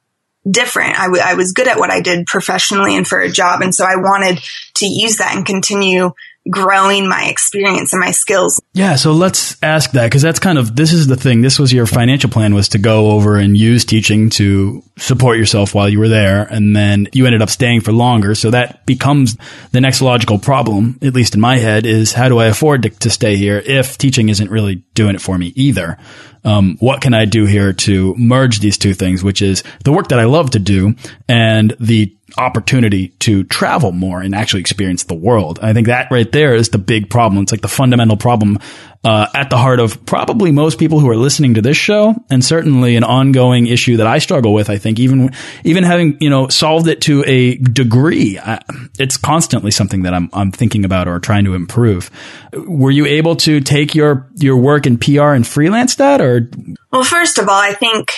different. 0.49 0.99
I, 0.99 1.05
w- 1.05 1.23
I 1.25 1.35
was 1.35 1.53
good 1.53 1.69
at 1.69 1.79
what 1.79 1.91
I 1.91 2.01
did 2.01 2.27
professionally 2.27 2.97
and 2.97 3.07
for 3.07 3.21
a 3.21 3.31
job. 3.31 3.63
And 3.63 3.75
so 3.75 3.85
I 3.85 3.97
wanted 3.97 4.41
to 4.77 4.87
use 4.87 5.19
that 5.19 5.37
and 5.37 5.45
continue 5.45 6.13
growing 6.49 7.09
my 7.09 7.27
experience 7.29 7.93
and 7.93 8.01
my 8.01 8.13
skills. 8.13 8.61
Yeah, 8.73 8.97
so 8.97 9.13
let's 9.13 9.61
ask 9.63 9.91
that 9.93 10.05
because 10.05 10.23
that's 10.23 10.39
kind 10.39 10.59
of 10.59 10.77
this 10.77 10.93
is 10.93 11.09
the 11.09 11.17
thing. 11.17 11.43
This 11.43 11.59
was 11.59 11.73
your 11.73 11.87
financial 11.87 12.31
plan 12.31 12.55
was 12.55 12.69
to 12.71 12.79
go 12.79 13.11
over 13.11 13.37
and 13.37 13.57
use 13.57 13.85
teaching 13.85 14.31
to 14.31 14.83
support 14.99 15.37
yourself 15.37 15.75
while 15.75 15.89
you 15.89 15.99
were 15.99 16.09
there, 16.09 16.43
and 16.43 16.75
then 16.75 17.09
you 17.13 17.27
ended 17.27 17.43
up 17.43 17.51
staying 17.51 17.83
for 17.83 17.93
longer. 17.93 18.35
So 18.35 18.51
that 18.51 18.87
becomes 18.87 19.37
the 19.73 19.81
next 19.81 20.01
logical 20.01 20.39
problem, 20.39 20.99
at 21.03 21.15
least 21.15 21.35
in 21.35 21.41
my 21.41 21.57
head, 21.59 21.85
is 21.85 22.13
how 22.13 22.29
do 22.29 22.39
I 22.39 22.47
afford 22.47 22.83
to, 22.85 22.91
to 22.91 23.11
stay 23.11 23.37
here 23.37 23.63
if 23.65 23.99
teaching 23.99 24.29
isn't 24.29 24.51
really 24.51 24.77
doing 24.95 25.15
it 25.15 25.21
for 25.21 25.37
me 25.37 25.53
either? 25.55 25.99
Um, 26.45 26.77
what 26.79 27.01
can 27.01 27.13
I 27.13 27.25
do 27.25 27.45
here 27.45 27.73
to 27.73 28.15
merge 28.17 28.61
these 28.61 28.79
two 28.79 28.95
things, 28.95 29.23
which 29.23 29.43
is 29.43 29.65
the 29.85 29.93
work 29.93 30.09
that 30.09 30.21
I 30.21 30.25
love 30.25 30.51
to 30.51 30.61
do 30.61 30.95
and 31.29 31.77
the 31.81 32.17
opportunity 32.39 33.09
to 33.09 33.45
travel 33.45 33.93
more 33.93 34.21
and 34.21 34.35
actually 34.35 34.61
experience 34.61 35.05
the 35.05 35.15
world. 35.15 35.59
I 35.63 35.73
think 35.73 35.87
that 35.87 36.11
right 36.11 36.31
there 36.31 36.55
is 36.55 36.71
the 36.71 36.79
big 36.79 37.09
problem. 37.09 37.43
It's 37.43 37.53
like 37.53 37.63
the 37.63 37.69
fundamental 37.69 38.17
problem 38.17 38.59
uh, 39.07 39.29
at 39.35 39.51
the 39.51 39.57
heart 39.57 39.79
of 39.79 40.05
probably 40.05 40.51
most 40.51 40.81
people 40.81 40.99
who 40.99 41.09
are 41.09 41.17
listening 41.17 41.55
to 41.55 41.63
this 41.63 41.77
show, 41.77 42.17
and 42.29 42.45
certainly 42.45 42.97
an 42.97 43.05
ongoing 43.05 43.69
issue 43.69 43.99
that 43.99 44.07
I 44.09 44.19
struggle 44.19 44.53
with. 44.53 44.69
I 44.69 44.79
think 44.79 44.99
even 44.99 45.31
even 45.63 45.85
having 45.85 46.17
you 46.21 46.29
know 46.29 46.49
solved 46.49 46.89
it 46.89 47.03
to 47.03 47.23
a 47.25 47.55
degree, 47.55 48.37
I, 48.37 48.61
it's 48.99 49.17
constantly 49.17 49.71
something 49.71 50.03
that 50.03 50.13
I'm 50.13 50.29
I'm 50.33 50.51
thinking 50.51 50.85
about 50.85 51.07
or 51.07 51.21
trying 51.21 51.45
to 51.45 51.55
improve. 51.55 52.11
Were 52.53 52.91
you 52.91 53.07
able 53.07 53.37
to 53.37 53.61
take 53.61 53.95
your 53.95 54.29
your 54.35 54.57
work 54.57 54.89
in 54.89 54.99
PR 54.99 55.35
and 55.35 55.47
freelance 55.47 55.95
that, 55.95 56.21
or? 56.21 56.51
Well, 56.91 57.05
first 57.05 57.39
of 57.39 57.49
all, 57.49 57.61
I 57.61 57.75
think 57.75 58.13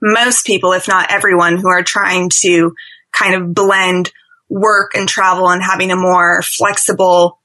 most 0.00 0.46
people, 0.46 0.72
if 0.72 0.88
not 0.88 1.12
everyone, 1.12 1.58
who 1.58 1.68
are 1.68 1.82
trying 1.82 2.30
to 2.40 2.74
kind 3.12 3.34
of 3.34 3.52
blend 3.52 4.10
work 4.48 4.92
and 4.94 5.06
travel 5.06 5.50
and 5.50 5.62
having 5.62 5.90
a 5.90 5.96
more 5.96 6.40
flexible 6.40 7.38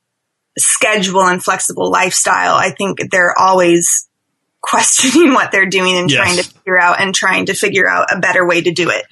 schedule 0.58 1.24
and 1.24 1.44
flexible 1.44 1.92
lifestyle, 1.92 2.56
I 2.56 2.72
think 2.72 3.10
they're 3.12 3.38
always 3.38 4.08
questioning 4.62 5.34
what 5.34 5.52
they're 5.52 5.70
doing 5.70 5.98
and 5.98 6.12
yes. 6.12 6.20
trying 6.20 6.38
to 6.38 6.44
figure 6.44 6.80
out 6.80 7.00
and 7.00 7.16
trying 7.16 7.46
to 7.46 7.54
figure 7.54 7.88
out 7.90 8.08
a 8.12 8.20
better 8.20 8.46
way 8.46 8.62
to 8.62 8.72
do 8.72 8.90
it. 8.90 9.06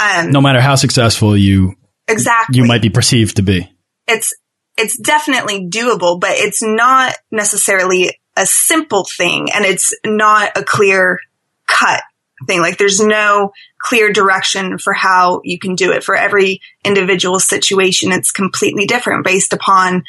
Um, 0.00 0.30
no 0.30 0.40
matter 0.40 0.60
how 0.60 0.76
successful 0.76 1.36
you 1.36 1.74
exactly 2.06 2.58
you 2.58 2.64
might 2.64 2.82
be 2.82 2.90
perceived 2.90 3.36
to 3.36 3.42
be. 3.42 3.70
It's 4.06 4.32
it's 4.76 4.98
definitely 4.98 5.68
doable, 5.68 6.20
but 6.20 6.32
it's 6.32 6.62
not 6.62 7.14
necessarily 7.30 8.18
a 8.36 8.46
simple 8.46 9.06
thing 9.16 9.48
and 9.52 9.64
it's 9.64 9.92
not 10.06 10.56
a 10.56 10.62
clear 10.62 11.18
cut 11.66 12.02
thing. 12.46 12.60
Like 12.60 12.78
there's 12.78 13.00
no 13.00 13.52
clear 13.78 14.12
direction 14.12 14.78
for 14.78 14.92
how 14.92 15.40
you 15.44 15.58
can 15.58 15.74
do 15.74 15.92
it. 15.92 16.04
For 16.04 16.16
every 16.16 16.60
individual 16.84 17.38
situation, 17.38 18.12
it's 18.12 18.30
completely 18.30 18.86
different 18.86 19.24
based 19.24 19.52
upon 19.52 20.04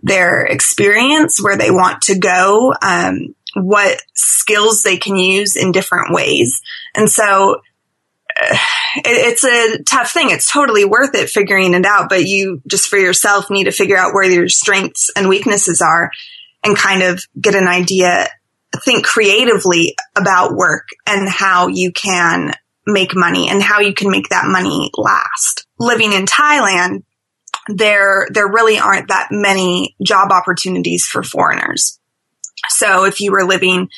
their 0.00 0.44
experience, 0.44 1.42
where 1.42 1.56
they 1.56 1.70
want 1.70 2.02
to 2.02 2.18
go, 2.18 2.74
um, 2.82 3.34
what 3.54 4.00
skills 4.14 4.82
they 4.82 4.96
can 4.96 5.16
use 5.16 5.56
in 5.56 5.72
different 5.72 6.12
ways. 6.12 6.60
And 6.94 7.10
so 7.10 7.60
uh, 8.38 8.56
it's 8.96 9.44
a 9.44 9.82
tough 9.84 10.10
thing. 10.10 10.30
It's 10.30 10.50
totally 10.50 10.84
worth 10.84 11.14
it 11.14 11.30
figuring 11.30 11.74
it 11.74 11.86
out, 11.86 12.08
but 12.08 12.24
you 12.24 12.60
just 12.66 12.88
for 12.88 12.98
yourself 12.98 13.50
need 13.50 13.64
to 13.64 13.72
figure 13.72 13.96
out 13.96 14.12
where 14.12 14.30
your 14.30 14.48
strengths 14.48 15.10
and 15.16 15.28
weaknesses 15.28 15.80
are 15.80 16.10
and 16.64 16.76
kind 16.76 17.02
of 17.02 17.22
get 17.40 17.54
an 17.54 17.68
idea, 17.68 18.28
think 18.84 19.04
creatively 19.04 19.96
about 20.16 20.54
work 20.54 20.88
and 21.06 21.28
how 21.28 21.68
you 21.68 21.92
can 21.92 22.52
make 22.86 23.16
money 23.16 23.48
and 23.48 23.62
how 23.62 23.80
you 23.80 23.94
can 23.94 24.10
make 24.10 24.28
that 24.28 24.46
money 24.46 24.90
last. 24.96 25.66
Living 25.78 26.12
in 26.12 26.26
Thailand, 26.26 27.02
there, 27.68 28.26
there 28.30 28.48
really 28.48 28.78
aren't 28.78 29.08
that 29.08 29.28
many 29.30 29.96
job 30.02 30.30
opportunities 30.30 31.04
for 31.04 31.22
foreigners. 31.22 31.98
So 32.68 33.04
if 33.04 33.20
you 33.20 33.32
were 33.32 33.44
living 33.44 33.88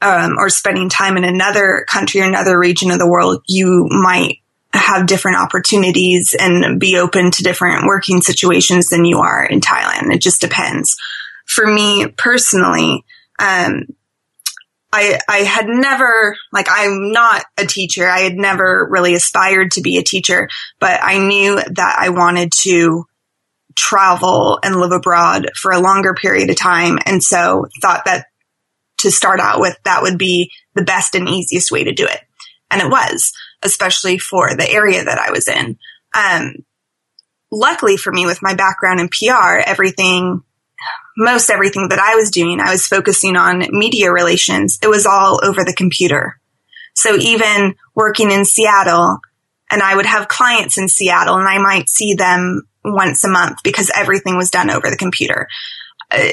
um, 0.00 0.36
or 0.38 0.48
spending 0.48 0.88
time 0.88 1.16
in 1.16 1.24
another 1.24 1.84
country 1.88 2.20
or 2.20 2.24
another 2.24 2.58
region 2.58 2.90
of 2.90 2.98
the 2.98 3.08
world, 3.08 3.42
you 3.46 3.86
might 3.90 4.38
have 4.74 5.06
different 5.06 5.38
opportunities 5.38 6.34
and 6.38 6.80
be 6.80 6.96
open 6.96 7.30
to 7.30 7.42
different 7.42 7.86
working 7.86 8.20
situations 8.20 8.88
than 8.88 9.04
you 9.04 9.18
are 9.18 9.44
in 9.44 9.60
Thailand. 9.60 10.12
It 10.12 10.20
just 10.20 10.40
depends. 10.40 10.96
For 11.46 11.66
me 11.66 12.06
personally, 12.16 13.04
um, 13.38 13.86
I, 14.92 15.18
I 15.26 15.38
had 15.38 15.66
never, 15.68 16.36
like, 16.52 16.66
I'm 16.70 17.12
not 17.12 17.44
a 17.56 17.64
teacher. 17.64 18.06
I 18.06 18.20
had 18.20 18.34
never 18.34 18.86
really 18.90 19.14
aspired 19.14 19.72
to 19.72 19.80
be 19.80 19.96
a 19.96 20.02
teacher, 20.02 20.48
but 20.80 21.00
I 21.02 21.18
knew 21.18 21.56
that 21.56 21.96
I 21.98 22.10
wanted 22.10 22.52
to 22.64 23.06
travel 23.74 24.58
and 24.62 24.76
live 24.76 24.92
abroad 24.92 25.50
for 25.56 25.72
a 25.72 25.80
longer 25.80 26.14
period 26.14 26.50
of 26.50 26.56
time. 26.56 26.98
And 27.06 27.22
so 27.22 27.66
thought 27.80 28.04
that 28.04 28.26
to 28.98 29.10
start 29.10 29.40
out 29.40 29.60
with, 29.60 29.76
that 29.84 30.02
would 30.02 30.18
be 30.18 30.50
the 30.74 30.84
best 30.84 31.14
and 31.14 31.28
easiest 31.28 31.72
way 31.72 31.84
to 31.84 31.92
do 31.92 32.06
it. 32.06 32.20
And 32.70 32.82
it 32.82 32.90
was, 32.90 33.32
especially 33.62 34.18
for 34.18 34.54
the 34.54 34.70
area 34.70 35.04
that 35.04 35.18
I 35.18 35.30
was 35.30 35.48
in. 35.48 35.78
Um, 36.14 36.64
luckily 37.50 37.96
for 37.96 38.12
me, 38.12 38.26
with 38.26 38.42
my 38.42 38.54
background 38.54 39.00
in 39.00 39.08
PR, 39.08 39.58
everything 39.64 40.42
most 41.16 41.50
everything 41.50 41.88
that 41.88 41.98
I 41.98 42.16
was 42.16 42.30
doing, 42.30 42.60
I 42.60 42.70
was 42.70 42.86
focusing 42.86 43.36
on 43.36 43.64
media 43.70 44.12
relations. 44.12 44.78
It 44.82 44.88
was 44.88 45.06
all 45.06 45.40
over 45.42 45.64
the 45.64 45.74
computer. 45.74 46.38
So 46.94 47.16
even 47.16 47.74
working 47.94 48.30
in 48.30 48.44
Seattle, 48.44 49.18
and 49.70 49.82
I 49.82 49.96
would 49.96 50.06
have 50.06 50.28
clients 50.28 50.76
in 50.78 50.88
Seattle 50.88 51.36
and 51.36 51.48
I 51.48 51.58
might 51.58 51.88
see 51.88 52.14
them 52.14 52.62
once 52.84 53.24
a 53.24 53.28
month 53.28 53.58
because 53.64 53.90
everything 53.94 54.36
was 54.36 54.50
done 54.50 54.70
over 54.70 54.90
the 54.90 54.96
computer. 54.96 55.48
Uh, 56.10 56.32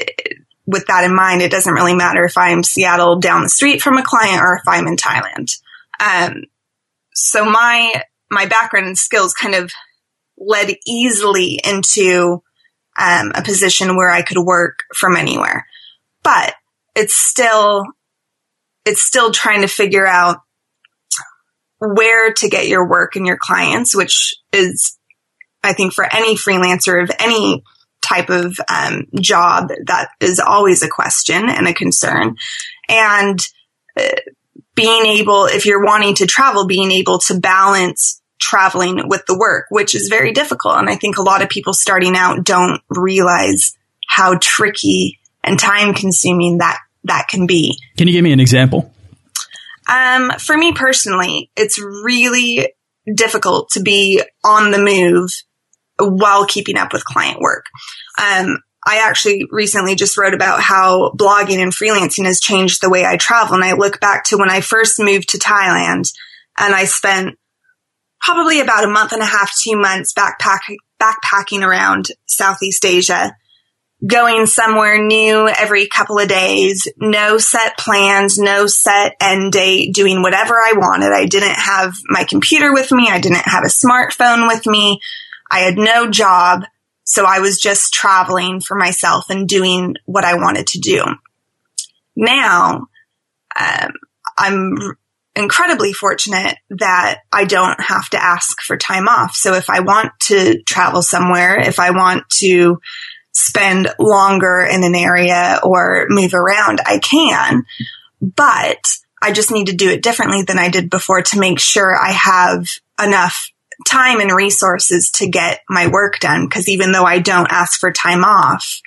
with 0.66 0.86
that 0.86 1.04
in 1.04 1.14
mind, 1.14 1.40
it 1.42 1.50
doesn't 1.50 1.72
really 1.72 1.94
matter 1.94 2.24
if 2.24 2.36
I'm 2.36 2.62
Seattle 2.62 3.18
down 3.18 3.42
the 3.42 3.48
street 3.48 3.80
from 3.80 3.96
a 3.96 4.04
client 4.04 4.40
or 4.42 4.56
if 4.56 4.68
I'm 4.68 4.86
in 4.86 4.96
Thailand. 4.96 5.50
Um, 6.00 6.44
so 7.14 7.44
my, 7.44 8.02
my 8.30 8.46
background 8.46 8.86
and 8.86 8.98
skills 8.98 9.32
kind 9.32 9.54
of 9.54 9.72
led 10.38 10.74
easily 10.86 11.60
into 11.64 12.42
um, 12.98 13.32
a 13.34 13.42
position 13.42 13.96
where 13.96 14.10
I 14.10 14.22
could 14.22 14.38
work 14.38 14.80
from 14.96 15.16
anywhere. 15.16 15.66
But 16.22 16.54
it's 16.94 17.16
still, 17.16 17.84
it's 18.84 19.02
still 19.02 19.30
trying 19.30 19.62
to 19.62 19.68
figure 19.68 20.06
out 20.06 20.38
where 21.78 22.32
to 22.34 22.48
get 22.48 22.68
your 22.68 22.88
work 22.88 23.16
and 23.16 23.26
your 23.26 23.38
clients, 23.40 23.96
which 23.96 24.34
is, 24.52 24.98
I 25.62 25.72
think 25.72 25.94
for 25.94 26.04
any 26.04 26.36
freelancer 26.36 27.02
of 27.02 27.10
any 27.18 27.62
type 28.02 28.28
of 28.28 28.58
um, 28.68 29.06
job, 29.18 29.68
that 29.86 30.08
is 30.20 30.40
always 30.40 30.82
a 30.82 30.88
question 30.88 31.48
and 31.48 31.66
a 31.66 31.74
concern. 31.74 32.36
And 32.88 33.38
uh, 33.98 34.08
being 34.74 35.06
able, 35.06 35.46
if 35.46 35.64
you're 35.64 35.84
wanting 35.84 36.16
to 36.16 36.26
travel, 36.26 36.66
being 36.66 36.90
able 36.90 37.18
to 37.20 37.40
balance 37.40 38.19
traveling 38.40 39.08
with 39.08 39.24
the 39.26 39.38
work, 39.38 39.66
which 39.70 39.94
is 39.94 40.08
very 40.08 40.32
difficult. 40.32 40.76
And 40.78 40.88
I 40.88 40.96
think 40.96 41.18
a 41.18 41.22
lot 41.22 41.42
of 41.42 41.48
people 41.48 41.72
starting 41.72 42.16
out 42.16 42.44
don't 42.44 42.80
realize 42.88 43.76
how 44.08 44.38
tricky 44.40 45.18
and 45.44 45.58
time 45.58 45.94
consuming 45.94 46.58
that, 46.58 46.78
that 47.04 47.28
can 47.28 47.46
be. 47.46 47.78
Can 47.96 48.08
you 48.08 48.12
give 48.12 48.24
me 48.24 48.32
an 48.32 48.40
example? 48.40 48.92
Um, 49.88 50.32
for 50.38 50.56
me 50.56 50.72
personally, 50.72 51.50
it's 51.56 51.80
really 51.80 52.72
difficult 53.14 53.70
to 53.70 53.80
be 53.80 54.22
on 54.44 54.70
the 54.70 54.78
move 54.78 55.30
while 55.98 56.46
keeping 56.46 56.76
up 56.76 56.92
with 56.92 57.04
client 57.04 57.40
work. 57.40 57.66
Um, 58.20 58.58
I 58.86 59.06
actually 59.06 59.46
recently 59.50 59.94
just 59.94 60.16
wrote 60.16 60.34
about 60.34 60.62
how 60.62 61.12
blogging 61.12 61.58
and 61.58 61.72
freelancing 61.72 62.24
has 62.24 62.40
changed 62.40 62.80
the 62.80 62.90
way 62.90 63.04
I 63.04 63.16
travel. 63.16 63.54
And 63.54 63.64
I 63.64 63.72
look 63.72 64.00
back 64.00 64.24
to 64.26 64.38
when 64.38 64.50
I 64.50 64.60
first 64.60 64.98
moved 64.98 65.30
to 65.30 65.38
Thailand 65.38 66.10
and 66.58 66.74
I 66.74 66.84
spent 66.84 67.38
probably 68.20 68.60
about 68.60 68.84
a 68.84 68.88
month 68.88 69.12
and 69.12 69.22
a 69.22 69.26
half, 69.26 69.52
two 69.58 69.76
months 69.76 70.12
backpacking, 70.12 70.76
backpacking 71.00 71.62
around 71.62 72.08
Southeast 72.26 72.84
Asia, 72.84 73.34
going 74.06 74.46
somewhere 74.46 75.02
new 75.02 75.48
every 75.48 75.86
couple 75.86 76.18
of 76.18 76.28
days, 76.28 76.88
no 76.98 77.38
set 77.38 77.76
plans, 77.78 78.38
no 78.38 78.66
set 78.66 79.14
end 79.20 79.52
date, 79.52 79.94
doing 79.94 80.22
whatever 80.22 80.54
I 80.54 80.72
wanted. 80.76 81.12
I 81.12 81.26
didn't 81.26 81.56
have 81.56 81.94
my 82.08 82.24
computer 82.24 82.72
with 82.72 82.92
me. 82.92 83.08
I 83.10 83.20
didn't 83.20 83.46
have 83.46 83.64
a 83.64 83.68
smartphone 83.68 84.48
with 84.48 84.66
me. 84.66 85.00
I 85.50 85.60
had 85.60 85.76
no 85.76 86.08
job. 86.08 86.64
So 87.04 87.24
I 87.26 87.40
was 87.40 87.58
just 87.58 87.92
traveling 87.92 88.60
for 88.60 88.76
myself 88.76 89.30
and 89.30 89.48
doing 89.48 89.96
what 90.06 90.24
I 90.24 90.36
wanted 90.36 90.68
to 90.68 90.78
do. 90.78 91.04
Now, 92.14 92.86
um, 93.58 93.90
I'm 94.38 94.76
incredibly 95.36 95.92
fortunate 95.92 96.56
that 96.70 97.20
I 97.32 97.44
don't 97.44 97.80
have 97.80 98.08
to 98.10 98.22
ask 98.22 98.60
for 98.62 98.76
time 98.76 99.08
off. 99.08 99.34
So 99.34 99.54
if 99.54 99.70
I 99.70 99.80
want 99.80 100.12
to 100.22 100.62
travel 100.64 101.02
somewhere, 101.02 101.58
if 101.58 101.78
I 101.78 101.90
want 101.90 102.28
to 102.40 102.80
spend 103.32 103.88
longer 103.98 104.66
in 104.70 104.82
an 104.82 104.94
area 104.94 105.60
or 105.62 106.06
move 106.08 106.34
around, 106.34 106.80
I 106.84 106.98
can. 106.98 107.64
But 108.20 108.84
I 109.22 109.32
just 109.32 109.50
need 109.50 109.66
to 109.66 109.76
do 109.76 109.88
it 109.88 110.02
differently 110.02 110.42
than 110.42 110.58
I 110.58 110.68
did 110.68 110.90
before 110.90 111.22
to 111.22 111.40
make 111.40 111.60
sure 111.60 111.94
I 111.96 112.12
have 112.12 112.66
enough 113.02 113.50
time 113.86 114.20
and 114.20 114.32
resources 114.32 115.10
to 115.12 115.28
get 115.28 115.60
my 115.68 115.86
work 115.86 116.18
done. 116.18 116.48
Cause 116.48 116.68
even 116.68 116.92
though 116.92 117.04
I 117.04 117.18
don't 117.18 117.50
ask 117.50 117.78
for 117.78 117.92
time 117.92 118.24
off, 118.24 118.80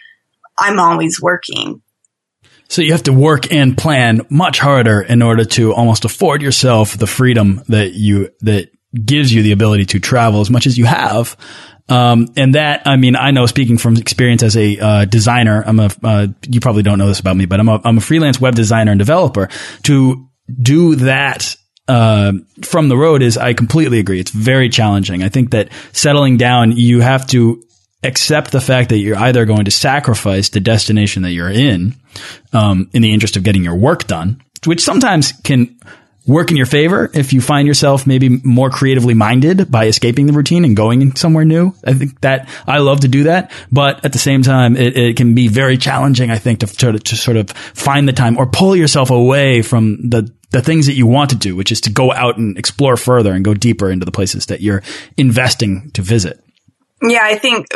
I'm 0.58 0.80
always 0.80 1.22
working. 1.22 1.82
So 2.74 2.82
you 2.82 2.94
have 2.94 3.04
to 3.04 3.14
work 3.14 3.54
and 3.54 3.78
plan 3.78 4.26
much 4.32 4.58
harder 4.58 5.00
in 5.00 5.22
order 5.22 5.46
to 5.46 5.76
almost 5.76 6.06
afford 6.06 6.42
yourself 6.42 6.98
the 6.98 7.06
freedom 7.06 7.62
that 7.68 7.94
you, 7.94 8.32
that 8.40 8.72
gives 8.96 9.32
you 9.32 9.44
the 9.44 9.52
ability 9.52 9.86
to 9.86 10.00
travel 10.00 10.42
as 10.42 10.50
much 10.50 10.66
as 10.66 10.76
you 10.76 10.86
have. 10.86 11.38
Um, 11.88 12.30
and 12.36 12.56
that, 12.56 12.88
I 12.88 12.96
mean, 12.96 13.16
I 13.16 13.30
know 13.30 13.46
speaking 13.46 13.78
from 13.78 13.98
experience 13.98 14.42
as 14.42 14.58
a 14.58 14.80
uh, 14.80 15.06
designer, 15.06 15.64
I'm 15.64 15.80
a, 15.80 15.92
uh, 16.04 16.28
you 16.50 16.60
probably 16.62 16.82
don't 16.82 16.98
know 16.98 17.06
this 17.06 17.20
about 17.20 17.38
me, 17.38 17.46
but 17.46 17.60
I'm 17.60 17.70
a, 17.70 17.80
I'm 17.84 18.00
a 18.00 18.02
freelance 18.02 18.42
web 18.42 18.56
designer 18.56 18.92
and 18.92 18.98
developer. 18.98 19.50
To 19.84 20.28
do 20.60 20.96
that 20.96 21.56
uh, 21.88 22.34
from 22.64 22.90
the 22.90 22.98
road 22.98 23.22
is 23.22 23.38
I 23.38 23.54
completely 23.54 24.00
agree. 24.00 24.20
It's 24.20 24.32
very 24.32 24.70
challenging. 24.70 25.22
I 25.22 25.30
think 25.30 25.52
that 25.52 25.70
settling 25.92 26.38
down, 26.38 26.72
you 26.72 27.02
have 27.02 27.28
to 27.28 27.62
accept 28.04 28.52
the 28.52 28.62
fact 28.62 28.90
that 28.90 28.98
you're 28.98 29.18
either 29.18 29.46
going 29.46 29.66
to 29.66 29.72
sacrifice 29.72 30.50
the 30.50 30.60
destination 30.60 31.24
that 31.24 31.32
you're 31.32 31.52
in, 31.52 31.96
um, 32.52 32.90
in 32.94 33.02
the 33.02 33.14
interest 33.14 33.38
of 33.38 33.44
getting 33.44 33.64
your 33.64 33.76
work 33.76 34.08
done, 34.08 34.42
which 34.66 34.82
sometimes 34.82 35.32
can 35.44 35.78
work 36.26 36.52
in 36.52 36.58
your 36.58 36.66
favor 36.66 37.12
if 37.14 37.34
you 37.34 37.42
find 37.42 37.68
yourself 37.68 38.08
maybe 38.08 38.30
more 38.30 38.70
creatively 38.70 39.14
minded 39.14 39.70
by 39.70 39.88
escaping 39.88 40.26
the 40.26 40.34
routine 40.34 40.64
and 40.64 40.76
going 40.76 41.16
somewhere 41.16 41.44
new. 41.44 41.74
I 41.86 41.94
think 41.94 42.20
that 42.22 42.48
I 42.66 42.78
love 42.78 43.02
to 43.02 43.08
do 43.08 43.24
that, 43.24 43.52
but 43.72 44.06
at 44.06 44.14
the 44.14 44.20
same 44.20 44.42
time, 44.42 44.78
it, 44.78 44.98
it 44.98 45.18
can 45.18 45.36
be 45.36 45.48
very 45.48 45.78
challenging. 45.78 46.32
I 46.32 46.38
think 46.38 46.60
to, 46.62 46.68
to, 46.68 47.00
to 47.00 47.16
sort 47.16 47.38
of 47.38 47.50
find 47.50 48.08
the 48.08 48.14
time 48.14 48.38
or 48.38 48.46
pull 48.46 48.76
yourself 48.76 49.10
away 49.10 49.62
from 49.62 50.10
the 50.10 50.32
the 50.52 50.62
things 50.62 50.86
that 50.86 50.94
you 50.94 51.08
want 51.08 51.32
to 51.32 51.36
do, 51.36 51.56
which 51.56 51.72
is 51.72 51.82
to 51.82 51.90
go 51.92 52.14
out 52.14 52.38
and 52.38 52.60
explore 52.60 52.96
further 52.96 53.34
and 53.34 53.44
go 53.44 53.56
deeper 53.56 53.90
into 53.90 54.06
the 54.06 54.12
places 54.12 54.46
that 54.46 54.62
you're 54.62 54.84
investing 55.18 55.90
to 55.92 56.04
visit. 56.04 56.43
Yeah, 57.04 57.22
I 57.24 57.36
think 57.36 57.68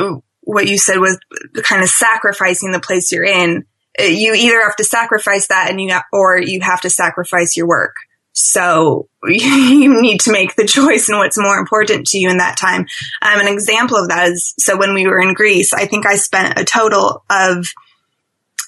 what 0.42 0.68
you 0.68 0.78
said 0.78 0.98
was 0.98 1.20
kind 1.64 1.84
of 1.84 1.90
sacrificing 1.90 2.72
the 2.72 2.80
place 2.80 3.12
you're 3.12 3.26
in. 3.26 3.66
You 4.00 4.34
either 4.34 4.62
have 4.62 4.76
to 4.78 4.84
sacrifice 4.84 5.48
that 5.48 5.70
and 5.70 5.82
you, 5.82 5.94
or 6.14 6.40
you 6.40 6.62
have 6.62 6.82
to 6.82 6.90
sacrifice 6.90 7.58
your 7.58 7.68
work. 7.68 7.96
So 8.32 9.10
you 9.26 10.02
need 10.02 10.22
to 10.22 10.32
make 10.32 10.56
the 10.56 10.66
choice 10.66 11.10
and 11.10 11.18
what's 11.18 11.40
more 11.40 11.58
important 11.58 12.06
to 12.08 12.20
you 12.20 12.30
in 12.30 12.38
that 12.38 12.56
time. 12.56 12.82
Um, 13.22 13.42
an 13.42 13.48
example 13.48 13.98
of 13.98 14.10
that 14.10 14.30
is, 14.30 14.54
so 14.60 14.78
when 14.78 14.94
we 14.94 15.08
were 15.08 15.20
in 15.20 15.34
Greece, 15.34 15.74
I 15.74 15.86
think 15.88 16.06
I 16.06 16.16
spent 16.16 16.60
a 16.60 16.64
total 16.64 17.24
of 17.30 17.66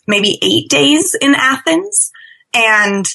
maybe 0.08 0.40
eight 0.42 0.70
days 0.70 1.16
in 1.22 1.36
Athens 1.36 2.12
and 2.54 3.06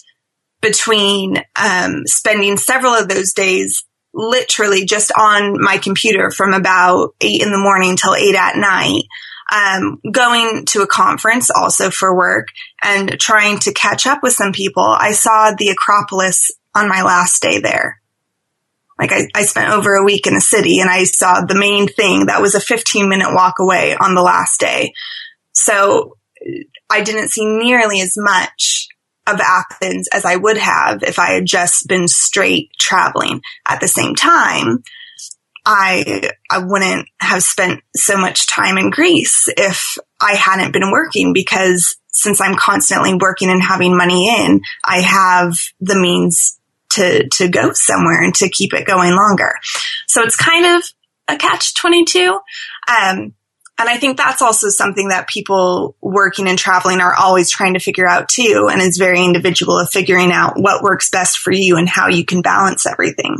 between 0.62 1.42
um, 1.56 2.06
spending 2.06 2.56
several 2.56 2.92
of 2.94 3.08
those 3.08 3.32
days 3.32 3.84
literally 4.14 4.84
just 4.84 5.12
on 5.18 5.60
my 5.60 5.78
computer 5.78 6.30
from 6.30 6.54
about 6.54 7.14
eight 7.20 7.42
in 7.42 7.50
the 7.50 7.58
morning 7.58 7.96
till 7.96 8.14
eight 8.14 8.36
at 8.36 8.56
night, 8.56 9.02
um, 9.52 10.00
going 10.10 10.64
to 10.66 10.82
a 10.82 10.86
conference 10.86 11.50
also 11.50 11.90
for 11.90 12.16
work 12.16 12.48
and 12.82 13.18
trying 13.20 13.58
to 13.58 13.74
catch 13.74 14.06
up 14.06 14.22
with 14.22 14.32
some 14.32 14.52
people. 14.52 14.84
I 14.84 15.12
saw 15.12 15.52
the 15.56 15.68
Acropolis 15.68 16.50
on 16.74 16.88
my 16.88 17.02
last 17.02 17.42
day 17.42 17.58
there. 17.58 18.00
Like 18.98 19.12
I, 19.12 19.28
I 19.34 19.44
spent 19.44 19.72
over 19.72 19.94
a 19.94 20.04
week 20.04 20.26
in 20.26 20.34
the 20.34 20.40
city 20.40 20.78
and 20.80 20.88
I 20.88 21.04
saw 21.04 21.44
the 21.44 21.58
main 21.58 21.88
thing 21.88 22.26
that 22.26 22.40
was 22.40 22.54
a 22.54 22.60
15 22.60 23.08
minute 23.08 23.34
walk 23.34 23.58
away 23.58 23.96
on 23.96 24.14
the 24.14 24.22
last 24.22 24.60
day. 24.60 24.94
So 25.52 26.16
I 26.88 27.02
didn't 27.02 27.28
see 27.28 27.44
nearly 27.44 28.00
as 28.00 28.14
much 28.16 28.88
of 29.26 29.40
Athens 29.40 30.08
as 30.08 30.24
I 30.24 30.36
would 30.36 30.58
have 30.58 31.02
if 31.02 31.18
I 31.18 31.32
had 31.32 31.46
just 31.46 31.86
been 31.88 32.08
straight 32.08 32.70
traveling. 32.78 33.40
At 33.66 33.80
the 33.80 33.88
same 33.88 34.14
time, 34.14 34.82
I 35.66 36.30
I 36.50 36.58
wouldn't 36.58 37.08
have 37.20 37.42
spent 37.42 37.80
so 37.96 38.18
much 38.18 38.46
time 38.46 38.76
in 38.76 38.90
Greece 38.90 39.48
if 39.56 39.96
I 40.20 40.34
hadn't 40.34 40.72
been 40.72 40.90
working 40.90 41.32
because 41.32 41.96
since 42.08 42.40
I'm 42.40 42.54
constantly 42.54 43.14
working 43.14 43.50
and 43.50 43.62
having 43.62 43.96
money 43.96 44.28
in, 44.28 44.60
I 44.84 45.00
have 45.00 45.56
the 45.80 45.98
means 45.98 46.58
to 46.90 47.28
to 47.28 47.48
go 47.48 47.72
somewhere 47.72 48.22
and 48.22 48.34
to 48.36 48.48
keep 48.48 48.74
it 48.74 48.86
going 48.86 49.14
longer. 49.14 49.52
So 50.06 50.22
it's 50.22 50.36
kind 50.36 50.76
of 50.76 50.84
a 51.28 51.36
catch 51.36 51.74
22. 51.74 52.38
Um, 52.88 53.34
and 53.78 53.88
I 53.88 53.96
think 53.96 54.16
that's 54.16 54.40
also 54.40 54.68
something 54.68 55.08
that 55.08 55.28
people 55.28 55.96
working 56.00 56.46
and 56.48 56.56
traveling 56.56 57.00
are 57.00 57.14
always 57.14 57.50
trying 57.50 57.74
to 57.74 57.80
figure 57.80 58.08
out 58.08 58.28
too. 58.28 58.68
And 58.70 58.80
is 58.80 58.98
very 58.98 59.22
individual 59.22 59.78
of 59.78 59.90
figuring 59.90 60.30
out 60.30 60.54
what 60.56 60.82
works 60.82 61.10
best 61.10 61.38
for 61.38 61.52
you 61.52 61.76
and 61.76 61.88
how 61.88 62.08
you 62.08 62.24
can 62.24 62.40
balance 62.40 62.86
everything. 62.86 63.36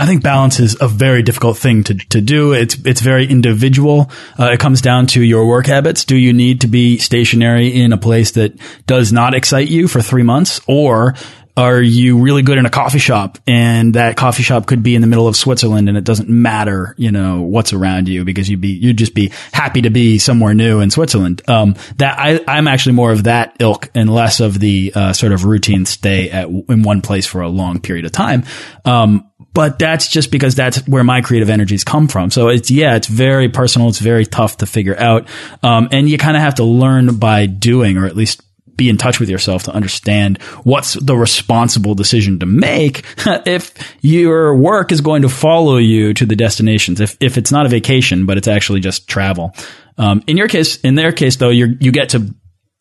I 0.00 0.06
think 0.06 0.22
balance 0.22 0.60
is 0.60 0.76
a 0.80 0.86
very 0.86 1.22
difficult 1.22 1.58
thing 1.58 1.82
to, 1.84 1.94
to 1.94 2.20
do. 2.20 2.52
It's, 2.52 2.76
it's 2.84 3.00
very 3.00 3.26
individual. 3.26 4.10
Uh, 4.38 4.50
it 4.52 4.60
comes 4.60 4.80
down 4.80 5.06
to 5.08 5.22
your 5.22 5.48
work 5.48 5.66
habits. 5.66 6.04
Do 6.04 6.16
you 6.16 6.32
need 6.32 6.60
to 6.60 6.68
be 6.68 6.98
stationary 6.98 7.68
in 7.68 7.92
a 7.92 7.98
place 7.98 8.32
that 8.32 8.56
does 8.86 9.12
not 9.12 9.34
excite 9.34 9.68
you 9.68 9.88
for 9.88 10.00
three 10.00 10.22
months 10.22 10.60
or 10.68 11.14
are 11.58 11.82
you 11.82 12.20
really 12.20 12.42
good 12.42 12.56
in 12.56 12.66
a 12.66 12.70
coffee 12.70 13.00
shop 13.00 13.36
and 13.44 13.94
that 13.94 14.16
coffee 14.16 14.44
shop 14.44 14.64
could 14.66 14.80
be 14.80 14.94
in 14.94 15.00
the 15.00 15.08
middle 15.08 15.26
of 15.26 15.34
Switzerland 15.34 15.88
and 15.88 15.98
it 15.98 16.04
doesn't 16.04 16.28
matter, 16.28 16.94
you 16.96 17.10
know, 17.10 17.42
what's 17.42 17.72
around 17.72 18.06
you 18.06 18.24
because 18.24 18.48
you'd 18.48 18.60
be, 18.60 18.68
you'd 18.68 18.96
just 18.96 19.12
be 19.12 19.32
happy 19.52 19.82
to 19.82 19.90
be 19.90 20.18
somewhere 20.18 20.54
new 20.54 20.78
in 20.78 20.88
Switzerland. 20.92 21.42
Um, 21.48 21.74
that 21.96 22.16
I, 22.16 22.40
I'm 22.46 22.68
actually 22.68 22.92
more 22.92 23.10
of 23.10 23.24
that 23.24 23.56
ilk 23.58 23.90
and 23.92 24.08
less 24.08 24.38
of 24.38 24.60
the, 24.60 24.92
uh, 24.94 25.12
sort 25.12 25.32
of 25.32 25.44
routine 25.44 25.84
stay 25.84 26.30
at, 26.30 26.48
in 26.48 26.84
one 26.84 27.02
place 27.02 27.26
for 27.26 27.40
a 27.40 27.48
long 27.48 27.80
period 27.80 28.04
of 28.04 28.12
time. 28.12 28.44
Um, 28.84 29.28
but 29.52 29.80
that's 29.80 30.06
just 30.06 30.30
because 30.30 30.54
that's 30.54 30.86
where 30.86 31.02
my 31.02 31.22
creative 31.22 31.50
energies 31.50 31.82
come 31.82 32.06
from. 32.06 32.30
So 32.30 32.50
it's, 32.50 32.70
yeah, 32.70 32.94
it's 32.94 33.08
very 33.08 33.48
personal. 33.48 33.88
It's 33.88 33.98
very 33.98 34.26
tough 34.26 34.58
to 34.58 34.66
figure 34.66 34.96
out. 34.96 35.26
Um, 35.64 35.88
and 35.90 36.08
you 36.08 36.18
kind 36.18 36.36
of 36.36 36.42
have 36.44 36.54
to 36.56 36.64
learn 36.64 37.16
by 37.16 37.46
doing, 37.46 37.96
or 37.96 38.06
at 38.06 38.14
least 38.14 38.42
be 38.78 38.88
in 38.88 38.96
touch 38.96 39.20
with 39.20 39.28
yourself 39.28 39.64
to 39.64 39.72
understand 39.72 40.40
what's 40.64 40.94
the 40.94 41.14
responsible 41.14 41.94
decision 41.94 42.38
to 42.38 42.46
make 42.46 43.04
if 43.44 43.74
your 44.00 44.56
work 44.56 44.90
is 44.90 45.02
going 45.02 45.22
to 45.22 45.28
follow 45.28 45.76
you 45.76 46.14
to 46.14 46.24
the 46.24 46.36
destinations. 46.36 47.00
If, 47.00 47.18
if 47.20 47.36
it's 47.36 47.52
not 47.52 47.66
a 47.66 47.68
vacation, 47.68 48.24
but 48.24 48.38
it's 48.38 48.48
actually 48.48 48.80
just 48.80 49.06
travel. 49.06 49.54
Um, 49.98 50.22
in 50.26 50.38
your 50.38 50.48
case, 50.48 50.78
in 50.78 50.94
their 50.94 51.12
case, 51.12 51.36
though, 51.36 51.50
you 51.50 51.76
you 51.80 51.92
get 51.92 52.10
to 52.10 52.34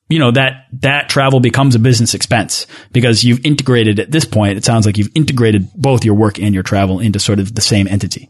you 0.09 0.19
know 0.19 0.31
that 0.31 0.67
that 0.71 1.09
travel 1.09 1.39
becomes 1.39 1.75
a 1.75 1.79
business 1.79 2.13
expense 2.13 2.67
because 2.91 3.23
you've 3.23 3.45
integrated 3.45 3.99
at 3.99 4.11
this 4.11 4.23
point 4.23 4.57
it 4.57 4.63
sounds 4.63 4.85
like 4.85 4.97
you've 4.97 5.11
integrated 5.15 5.67
both 5.75 6.05
your 6.05 6.15
work 6.15 6.39
and 6.39 6.53
your 6.53 6.63
travel 6.63 6.99
into 6.99 7.19
sort 7.19 7.39
of 7.39 7.53
the 7.55 7.61
same 7.61 7.87
entity 7.87 8.29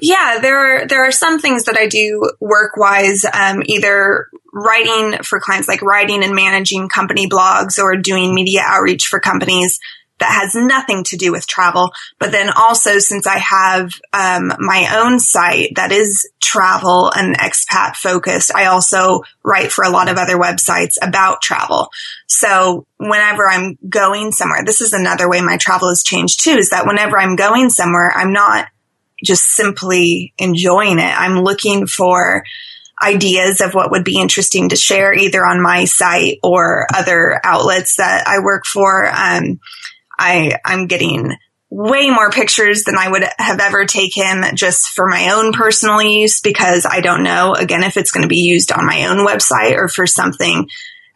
yeah 0.00 0.38
there 0.40 0.58
are 0.58 0.86
there 0.88 1.06
are 1.06 1.12
some 1.12 1.38
things 1.38 1.64
that 1.64 1.78
i 1.78 1.86
do 1.86 2.28
work 2.40 2.76
wise 2.76 3.24
um, 3.32 3.62
either 3.66 4.28
writing 4.54 5.18
for 5.24 5.40
clients 5.40 5.68
like 5.68 5.82
writing 5.82 6.22
and 6.22 6.34
managing 6.34 6.88
company 6.88 7.28
blogs 7.28 7.78
or 7.78 7.96
doing 7.96 8.34
media 8.34 8.62
outreach 8.64 9.06
for 9.06 9.18
companies 9.18 9.80
that 10.20 10.30
has 10.30 10.54
nothing 10.54 11.02
to 11.02 11.16
do 11.16 11.32
with 11.32 11.46
travel. 11.46 11.90
But 12.20 12.30
then 12.30 12.48
also 12.48 13.00
since 13.00 13.26
I 13.26 13.38
have 13.38 13.90
um, 14.12 14.52
my 14.60 14.88
own 14.96 15.18
site 15.18 15.72
that 15.74 15.90
is 15.90 16.30
travel 16.40 17.10
and 17.14 17.36
expat 17.36 17.96
focused, 17.96 18.54
I 18.54 18.66
also 18.66 19.22
write 19.44 19.72
for 19.72 19.82
a 19.82 19.90
lot 19.90 20.08
of 20.08 20.16
other 20.16 20.38
websites 20.38 20.94
about 21.02 21.42
travel. 21.42 21.88
So 22.28 22.86
whenever 22.98 23.50
I'm 23.50 23.76
going 23.88 24.30
somewhere, 24.30 24.64
this 24.64 24.80
is 24.80 24.92
another 24.92 25.28
way 25.28 25.40
my 25.40 25.56
travel 25.56 25.88
has 25.88 26.04
changed 26.04 26.44
too, 26.44 26.56
is 26.56 26.70
that 26.70 26.86
whenever 26.86 27.18
I'm 27.18 27.34
going 27.34 27.70
somewhere, 27.70 28.12
I'm 28.14 28.32
not 28.32 28.68
just 29.24 29.46
simply 29.46 30.32
enjoying 30.38 31.00
it. 31.00 31.20
I'm 31.20 31.40
looking 31.40 31.86
for 31.86 32.44
ideas 33.02 33.60
of 33.60 33.74
what 33.74 33.90
would 33.90 34.04
be 34.04 34.20
interesting 34.20 34.68
to 34.68 34.76
share 34.76 35.12
either 35.12 35.44
on 35.44 35.62
my 35.62 35.84
site 35.84 36.38
or 36.42 36.86
other 36.94 37.40
outlets 37.44 37.96
that 37.96 38.26
I 38.26 38.40
work 38.42 38.64
for. 38.66 39.06
Um, 39.06 39.60
I, 40.18 40.58
I'm 40.64 40.86
getting 40.86 41.32
way 41.70 42.08
more 42.08 42.30
pictures 42.30 42.84
than 42.84 42.96
I 42.96 43.10
would 43.10 43.24
have 43.38 43.58
ever 43.58 43.84
taken 43.84 44.44
just 44.54 44.90
for 44.90 45.08
my 45.08 45.30
own 45.30 45.52
personal 45.52 46.00
use 46.00 46.40
because 46.40 46.86
I 46.88 47.00
don't 47.00 47.24
know, 47.24 47.54
again, 47.54 47.82
if 47.82 47.96
it's 47.96 48.12
going 48.12 48.22
to 48.22 48.28
be 48.28 48.42
used 48.42 48.70
on 48.70 48.86
my 48.86 49.06
own 49.06 49.26
website 49.26 49.76
or 49.76 49.88
for 49.88 50.06
something 50.06 50.68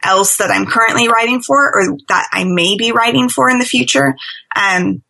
else 0.03 0.39
that 0.39 0.51
I'm 0.51 0.67
currently 0.67 1.09
writing 1.09 1.43
for 1.43 1.71
or 1.75 1.97
that 2.09 2.29
I 2.33 2.45
may 2.45 2.77
be 2.77 2.91
writing 2.93 3.29
for 3.29 3.49
in 3.49 3.61
the 3.61 3.65
future. 3.65 4.17
Um, 4.57 5.03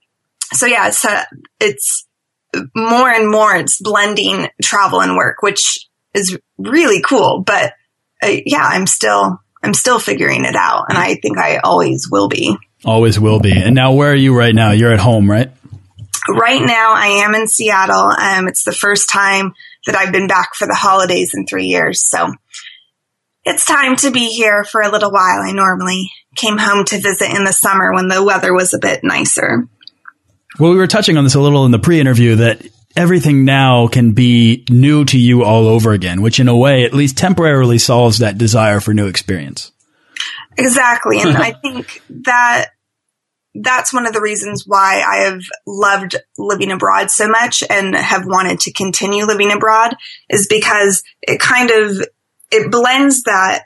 so 0.52 0.66
yeah, 0.66 0.90
so 0.90 1.16
it's 1.60 2.06
more 2.74 3.10
and 3.10 3.30
more 3.30 3.54
it's 3.56 3.80
blending 3.80 4.48
travel 4.62 5.00
and 5.00 5.16
work, 5.16 5.42
which 5.42 5.87
is 6.14 6.38
really 6.58 7.02
cool. 7.02 7.42
But 7.42 7.72
uh, 8.22 8.36
yeah, 8.44 8.62
I'm 8.62 8.86
still, 8.86 9.40
I'm 9.62 9.74
still 9.74 9.98
figuring 9.98 10.44
it 10.44 10.56
out. 10.56 10.86
And 10.88 10.98
I 10.98 11.16
think 11.16 11.38
I 11.38 11.58
always 11.58 12.08
will 12.10 12.28
be. 12.28 12.56
Always 12.84 13.18
will 13.18 13.40
be. 13.40 13.52
And 13.52 13.74
now, 13.74 13.92
where 13.92 14.12
are 14.12 14.16
you 14.16 14.36
right 14.36 14.54
now? 14.54 14.70
You're 14.70 14.92
at 14.92 15.00
home, 15.00 15.30
right? 15.30 15.50
Right 16.28 16.62
now, 16.62 16.92
I 16.94 17.24
am 17.24 17.34
in 17.34 17.48
Seattle. 17.48 18.12
Um, 18.12 18.48
it's 18.48 18.64
the 18.64 18.72
first 18.72 19.08
time 19.08 19.54
that 19.86 19.96
I've 19.96 20.12
been 20.12 20.28
back 20.28 20.54
for 20.54 20.66
the 20.66 20.74
holidays 20.74 21.32
in 21.34 21.46
three 21.46 21.66
years. 21.66 22.02
So 22.02 22.32
it's 23.44 23.64
time 23.64 23.96
to 23.96 24.10
be 24.10 24.28
here 24.28 24.62
for 24.64 24.82
a 24.82 24.90
little 24.90 25.10
while. 25.10 25.40
I 25.40 25.52
normally 25.52 26.10
came 26.36 26.58
home 26.58 26.84
to 26.86 27.00
visit 27.00 27.30
in 27.34 27.44
the 27.44 27.52
summer 27.52 27.92
when 27.94 28.08
the 28.08 28.22
weather 28.22 28.54
was 28.54 28.74
a 28.74 28.78
bit 28.78 29.02
nicer. 29.02 29.66
Well, 30.58 30.70
we 30.70 30.76
were 30.76 30.86
touching 30.86 31.16
on 31.16 31.24
this 31.24 31.34
a 31.34 31.40
little 31.40 31.64
in 31.64 31.70
the 31.70 31.78
pre 31.78 31.98
interview 31.98 32.36
that 32.36 32.66
everything 32.98 33.44
now 33.44 33.86
can 33.86 34.10
be 34.10 34.64
new 34.68 35.04
to 35.04 35.16
you 35.16 35.44
all 35.44 35.68
over 35.68 35.92
again, 35.92 36.20
which 36.20 36.40
in 36.40 36.48
a 36.48 36.56
way 36.56 36.84
at 36.84 36.92
least 36.92 37.16
temporarily 37.16 37.78
solves 37.78 38.18
that 38.18 38.36
desire 38.36 38.80
for 38.80 38.92
new 38.92 39.06
experience. 39.06 39.70
Exactly. 40.56 41.20
And 41.20 41.36
I 41.36 41.52
think 41.52 42.02
that 42.24 42.70
that's 43.54 43.94
one 43.94 44.06
of 44.06 44.12
the 44.12 44.20
reasons 44.20 44.64
why 44.66 45.02
I 45.08 45.28
have 45.28 45.40
loved 45.64 46.16
living 46.36 46.72
abroad 46.72 47.10
so 47.10 47.28
much 47.28 47.62
and 47.70 47.94
have 47.94 48.26
wanted 48.26 48.60
to 48.60 48.72
continue 48.72 49.24
living 49.24 49.52
abroad 49.52 49.94
is 50.28 50.48
because 50.48 51.04
it 51.22 51.38
kind 51.38 51.70
of, 51.70 52.04
it 52.50 52.70
blends 52.70 53.22
that 53.22 53.62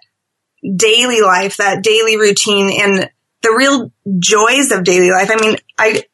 daily 0.76 1.22
life, 1.22 1.56
that 1.56 1.82
daily 1.82 2.18
routine 2.18 2.70
and 2.80 3.10
the 3.40 3.54
real 3.56 3.92
joys 4.18 4.70
of 4.72 4.84
daily 4.84 5.10
life. 5.10 5.30
I 5.30 5.36
mean, 5.36 5.56
I, 5.78 6.04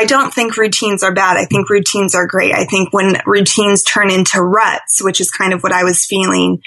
I 0.00 0.06
don't 0.06 0.32
think 0.32 0.56
routines 0.56 1.02
are 1.02 1.12
bad. 1.12 1.36
I 1.36 1.44
think 1.44 1.68
routines 1.68 2.14
are 2.14 2.26
great. 2.26 2.54
I 2.54 2.64
think 2.64 2.90
when 2.90 3.20
routines 3.26 3.82
turn 3.82 4.10
into 4.10 4.40
ruts, 4.40 5.04
which 5.04 5.20
is 5.20 5.30
kind 5.30 5.52
of 5.52 5.60
what 5.60 5.72
I 5.72 5.84
was 5.84 6.06
feeling 6.06 6.62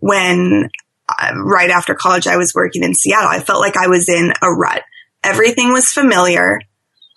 when 0.00 0.68
uh, 1.08 1.32
right 1.34 1.70
after 1.70 1.94
college, 1.94 2.26
I 2.26 2.36
was 2.36 2.54
working 2.54 2.84
in 2.84 2.94
Seattle. 2.94 3.30
I 3.30 3.40
felt 3.40 3.62
like 3.62 3.78
I 3.78 3.86
was 3.86 4.10
in 4.10 4.34
a 4.42 4.50
rut. 4.50 4.82
Everything 5.22 5.72
was 5.72 5.92
familiar. 5.92 6.60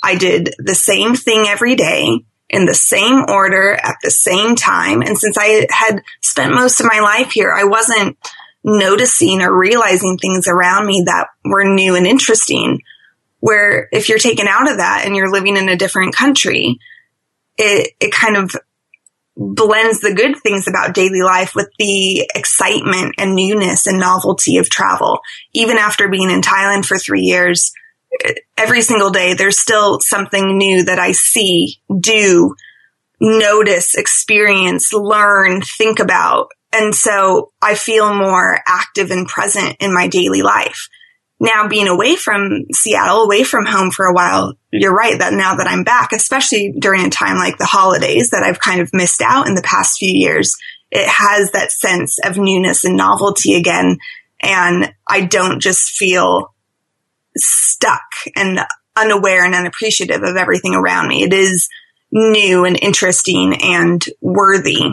I 0.02 0.16
did 0.16 0.56
the 0.58 0.74
same 0.74 1.16
thing 1.16 1.48
every 1.50 1.76
day 1.76 2.18
in 2.50 2.66
the 2.66 2.74
same 2.74 3.26
order 3.28 3.74
at 3.74 3.98
the 4.02 4.12
same 4.12 4.56
time. 4.56 5.02
And 5.02 5.18
since 5.18 5.38
I 5.38 5.68
had 5.70 6.02
spent 6.24 6.54
most 6.54 6.80
of 6.80 6.88
my 6.90 7.02
life 7.02 7.32
here, 7.32 7.52
I 7.52 7.66
wasn't 7.66 8.18
noticing 8.64 9.42
or 9.42 9.54
realizing 9.54 10.18
things 10.18 10.48
around 10.48 10.88
me 10.88 11.04
that 11.08 11.28
were 11.44 11.66
new 11.66 11.96
and 11.96 12.08
interesting. 12.08 12.80
Where 13.40 13.88
if 13.92 14.10
you're 14.10 14.18
taken 14.18 14.48
out 14.48 14.70
of 14.70 14.78
that 14.78 15.04
and 15.06 15.16
you're 15.16 15.32
living 15.32 15.58
in 15.58 15.70
a 15.70 15.76
different 15.76 16.16
country, 16.16 16.78
it, 17.58 17.92
it 18.00 18.12
kind 18.12 18.36
of 18.36 18.56
blends 19.36 20.00
the 20.00 20.14
good 20.14 20.36
things 20.38 20.68
about 20.68 20.96
daily 20.96 21.22
life 21.22 21.54
with 21.56 21.70
the 21.78 22.30
excitement 22.34 23.14
and 23.20 23.36
newness 23.36 23.86
and 23.86 24.00
novelty 24.00 24.58
of 24.58 24.70
travel. 24.70 25.20
Even 25.54 25.78
after 25.78 26.10
being 26.10 26.32
in 26.32 26.42
Thailand 26.42 26.86
for 26.86 26.98
three 26.98 27.22
years, 27.22 27.72
every 28.58 28.82
single 28.82 29.12
day, 29.12 29.34
there's 29.34 29.60
still 29.60 30.00
something 30.00 30.58
new 30.58 30.84
that 30.86 30.98
I 30.98 31.12
see, 31.12 31.78
do, 32.00 32.56
notice, 33.20 33.96
experience, 33.96 34.92
learn, 34.92 35.62
think 35.62 36.00
about. 36.00 36.48
And 36.74 36.96
so 36.96 37.52
I 37.62 37.76
feel 37.76 38.14
more 38.14 38.60
active 38.68 39.12
and 39.12 39.28
present 39.28 39.78
in 39.80 39.94
my 39.94 40.08
daily 40.08 40.42
life 40.42 40.90
now 41.40 41.68
being 41.68 41.88
away 41.88 42.16
from 42.16 42.66
Seattle, 42.74 43.24
away 43.24 43.44
from 43.44 43.66
home 43.66 43.92
for 43.92 44.06
a 44.06 44.14
while, 44.14 44.54
you're 44.72 44.94
right 44.94 45.20
that 45.20 45.34
now 45.34 45.56
that 45.56 45.68
I'm 45.68 45.84
back, 45.84 46.12
especially 46.12 46.74
during 46.78 47.06
a 47.06 47.10
time 47.10 47.38
like 47.38 47.58
the 47.58 47.66
holidays 47.66 48.32
that 48.32 48.44
I've 48.44 48.60
kind 48.60 48.82
of 48.82 48.94
missed 48.94 49.22
out 49.22 49.48
in 49.48 49.56
the 49.56 49.62
past 49.62 50.00
few 50.00 50.12
years, 50.12 50.56
it 50.90 51.08
has 51.08 51.52
that 51.52 51.72
sense 51.72 52.18
of 52.24 52.38
newness 52.38 52.84
and 52.86 52.98
novelty 52.98 53.56
again. 53.56 53.98
And 54.42 54.94
I 55.08 55.26
don't 55.26 55.60
just 55.60 55.92
feel 55.92 56.54
stuck 57.36 58.02
and 58.36 58.60
unaware 58.96 59.46
and 59.46 59.54
unappreciative 59.54 60.24
of 60.24 60.38
everything 60.38 60.74
around 60.74 61.08
me. 61.08 61.24
It 61.24 61.34
is 61.34 61.70
new 62.12 62.66
and 62.66 62.80
interesting 62.82 63.58
and 63.62 64.04
worthy 64.22 64.92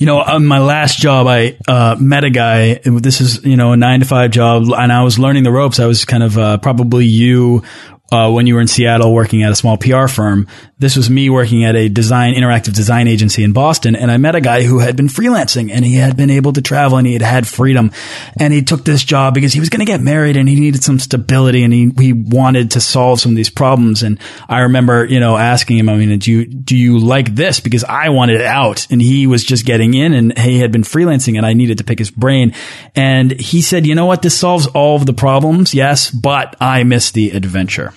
you 0.00 0.06
know, 0.06 0.18
on 0.18 0.46
my 0.46 0.60
last 0.60 0.98
job, 0.98 1.26
I 1.26 1.58
uh, 1.68 1.94
met 2.00 2.24
a 2.24 2.30
guy. 2.30 2.80
This 2.84 3.20
is, 3.20 3.44
you 3.44 3.58
know, 3.58 3.72
a 3.72 3.76
nine 3.76 4.00
to 4.00 4.06
five 4.06 4.30
job, 4.30 4.64
and 4.74 4.90
I 4.90 5.02
was 5.02 5.18
learning 5.18 5.42
the 5.42 5.52
ropes. 5.52 5.78
I 5.78 5.84
was 5.84 6.06
kind 6.06 6.22
of 6.22 6.38
uh, 6.38 6.56
probably 6.56 7.04
you 7.04 7.62
uh, 8.10 8.30
when 8.32 8.46
you 8.46 8.54
were 8.54 8.62
in 8.62 8.66
Seattle 8.66 9.12
working 9.12 9.42
at 9.42 9.52
a 9.52 9.54
small 9.54 9.76
PR 9.76 10.06
firm. 10.06 10.48
This 10.80 10.96
was 10.96 11.10
me 11.10 11.28
working 11.28 11.62
at 11.64 11.76
a 11.76 11.90
design, 11.90 12.32
interactive 12.32 12.74
design 12.74 13.06
agency 13.06 13.44
in 13.44 13.52
Boston. 13.52 13.94
And 13.94 14.10
I 14.10 14.16
met 14.16 14.34
a 14.34 14.40
guy 14.40 14.62
who 14.62 14.78
had 14.78 14.96
been 14.96 15.08
freelancing 15.08 15.70
and 15.70 15.84
he 15.84 15.96
had 15.96 16.16
been 16.16 16.30
able 16.30 16.54
to 16.54 16.62
travel 16.62 16.96
and 16.96 17.06
he 17.06 17.12
had 17.12 17.20
had 17.20 17.46
freedom. 17.46 17.92
And 18.38 18.54
he 18.54 18.62
took 18.62 18.82
this 18.86 19.04
job 19.04 19.34
because 19.34 19.52
he 19.52 19.60
was 19.60 19.68
going 19.68 19.84
to 19.84 19.92
get 19.92 20.00
married 20.00 20.38
and 20.38 20.48
he 20.48 20.58
needed 20.58 20.82
some 20.82 20.98
stability 20.98 21.64
and 21.64 21.72
he, 21.74 21.90
he 21.98 22.14
wanted 22.14 22.70
to 22.70 22.80
solve 22.80 23.20
some 23.20 23.32
of 23.32 23.36
these 23.36 23.50
problems. 23.50 24.02
And 24.02 24.18
I 24.48 24.60
remember, 24.60 25.04
you 25.04 25.20
know, 25.20 25.36
asking 25.36 25.76
him, 25.76 25.90
I 25.90 25.96
mean, 25.96 26.18
do 26.18 26.32
you, 26.32 26.46
do 26.46 26.74
you 26.74 26.98
like 26.98 27.34
this? 27.34 27.60
Because 27.60 27.84
I 27.84 28.08
wanted 28.08 28.40
it 28.40 28.46
out 28.46 28.86
and 28.90 29.02
he 29.02 29.26
was 29.26 29.44
just 29.44 29.66
getting 29.66 29.92
in 29.92 30.14
and 30.14 30.38
he 30.38 30.60
had 30.60 30.72
been 30.72 30.82
freelancing 30.82 31.36
and 31.36 31.44
I 31.44 31.52
needed 31.52 31.76
to 31.76 31.84
pick 31.84 31.98
his 31.98 32.10
brain. 32.10 32.54
And 32.96 33.38
he 33.38 33.60
said, 33.60 33.86
you 33.86 33.94
know 33.94 34.06
what? 34.06 34.22
This 34.22 34.38
solves 34.38 34.66
all 34.68 34.96
of 34.96 35.04
the 35.04 35.12
problems. 35.12 35.74
Yes, 35.74 36.10
but 36.10 36.56
I 36.58 36.84
miss 36.84 37.10
the 37.10 37.32
adventure. 37.32 37.92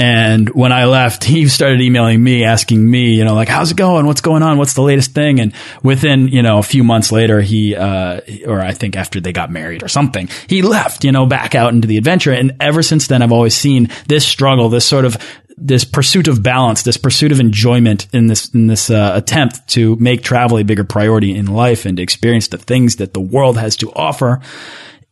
And 0.00 0.48
when 0.54 0.72
I 0.72 0.86
left, 0.86 1.24
he 1.24 1.46
started 1.48 1.80
emailing 1.82 2.24
me, 2.24 2.44
asking 2.44 2.90
me, 2.90 3.12
you 3.12 3.24
know, 3.24 3.34
like, 3.34 3.48
how's 3.48 3.70
it 3.70 3.76
going? 3.76 4.06
What's 4.06 4.22
going 4.22 4.42
on? 4.42 4.56
What's 4.56 4.72
the 4.72 4.82
latest 4.82 5.12
thing? 5.12 5.40
And 5.40 5.52
within, 5.82 6.28
you 6.28 6.42
know, 6.42 6.58
a 6.58 6.62
few 6.62 6.82
months 6.82 7.12
later, 7.12 7.42
he, 7.42 7.76
uh, 7.76 8.22
or 8.46 8.62
I 8.62 8.72
think 8.72 8.96
after 8.96 9.20
they 9.20 9.32
got 9.32 9.50
married 9.50 9.82
or 9.82 9.88
something, 9.88 10.30
he 10.46 10.62
left, 10.62 11.04
you 11.04 11.12
know, 11.12 11.26
back 11.26 11.54
out 11.54 11.74
into 11.74 11.86
the 11.86 11.98
adventure. 11.98 12.32
And 12.32 12.56
ever 12.60 12.82
since 12.82 13.08
then, 13.08 13.20
I've 13.20 13.30
always 13.30 13.54
seen 13.54 13.90
this 14.08 14.26
struggle, 14.26 14.70
this 14.70 14.86
sort 14.86 15.04
of, 15.04 15.18
this 15.58 15.84
pursuit 15.84 16.28
of 16.28 16.42
balance, 16.42 16.82
this 16.82 16.96
pursuit 16.96 17.32
of 17.32 17.38
enjoyment 17.38 18.06
in 18.14 18.26
this, 18.26 18.48
in 18.54 18.68
this, 18.68 18.88
uh, 18.88 19.12
attempt 19.14 19.68
to 19.68 19.96
make 19.96 20.22
travel 20.22 20.56
a 20.56 20.64
bigger 20.64 20.84
priority 20.84 21.36
in 21.36 21.44
life 21.44 21.84
and 21.84 21.98
to 21.98 22.02
experience 22.02 22.48
the 22.48 22.56
things 22.56 22.96
that 22.96 23.12
the 23.12 23.20
world 23.20 23.58
has 23.58 23.76
to 23.76 23.92
offer 23.92 24.40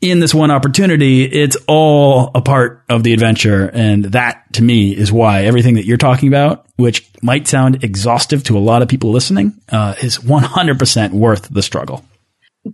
in 0.00 0.20
this 0.20 0.32
one 0.32 0.50
opportunity, 0.50 1.24
it's 1.24 1.56
all 1.66 2.30
a 2.34 2.40
part 2.40 2.84
of 2.88 3.02
the 3.02 3.12
adventure. 3.12 3.68
And 3.72 4.06
that 4.06 4.52
to 4.54 4.62
me 4.62 4.96
is 4.96 5.10
why 5.10 5.44
everything 5.44 5.74
that 5.74 5.86
you're 5.86 5.96
talking 5.96 6.28
about, 6.28 6.66
which 6.76 7.08
might 7.22 7.48
sound 7.48 7.82
exhaustive 7.82 8.44
to 8.44 8.56
a 8.56 8.60
lot 8.60 8.82
of 8.82 8.88
people 8.88 9.10
listening, 9.10 9.54
uh, 9.70 9.94
is 10.00 10.18
100% 10.18 11.12
worth 11.12 11.48
the 11.48 11.62
struggle. 11.62 12.04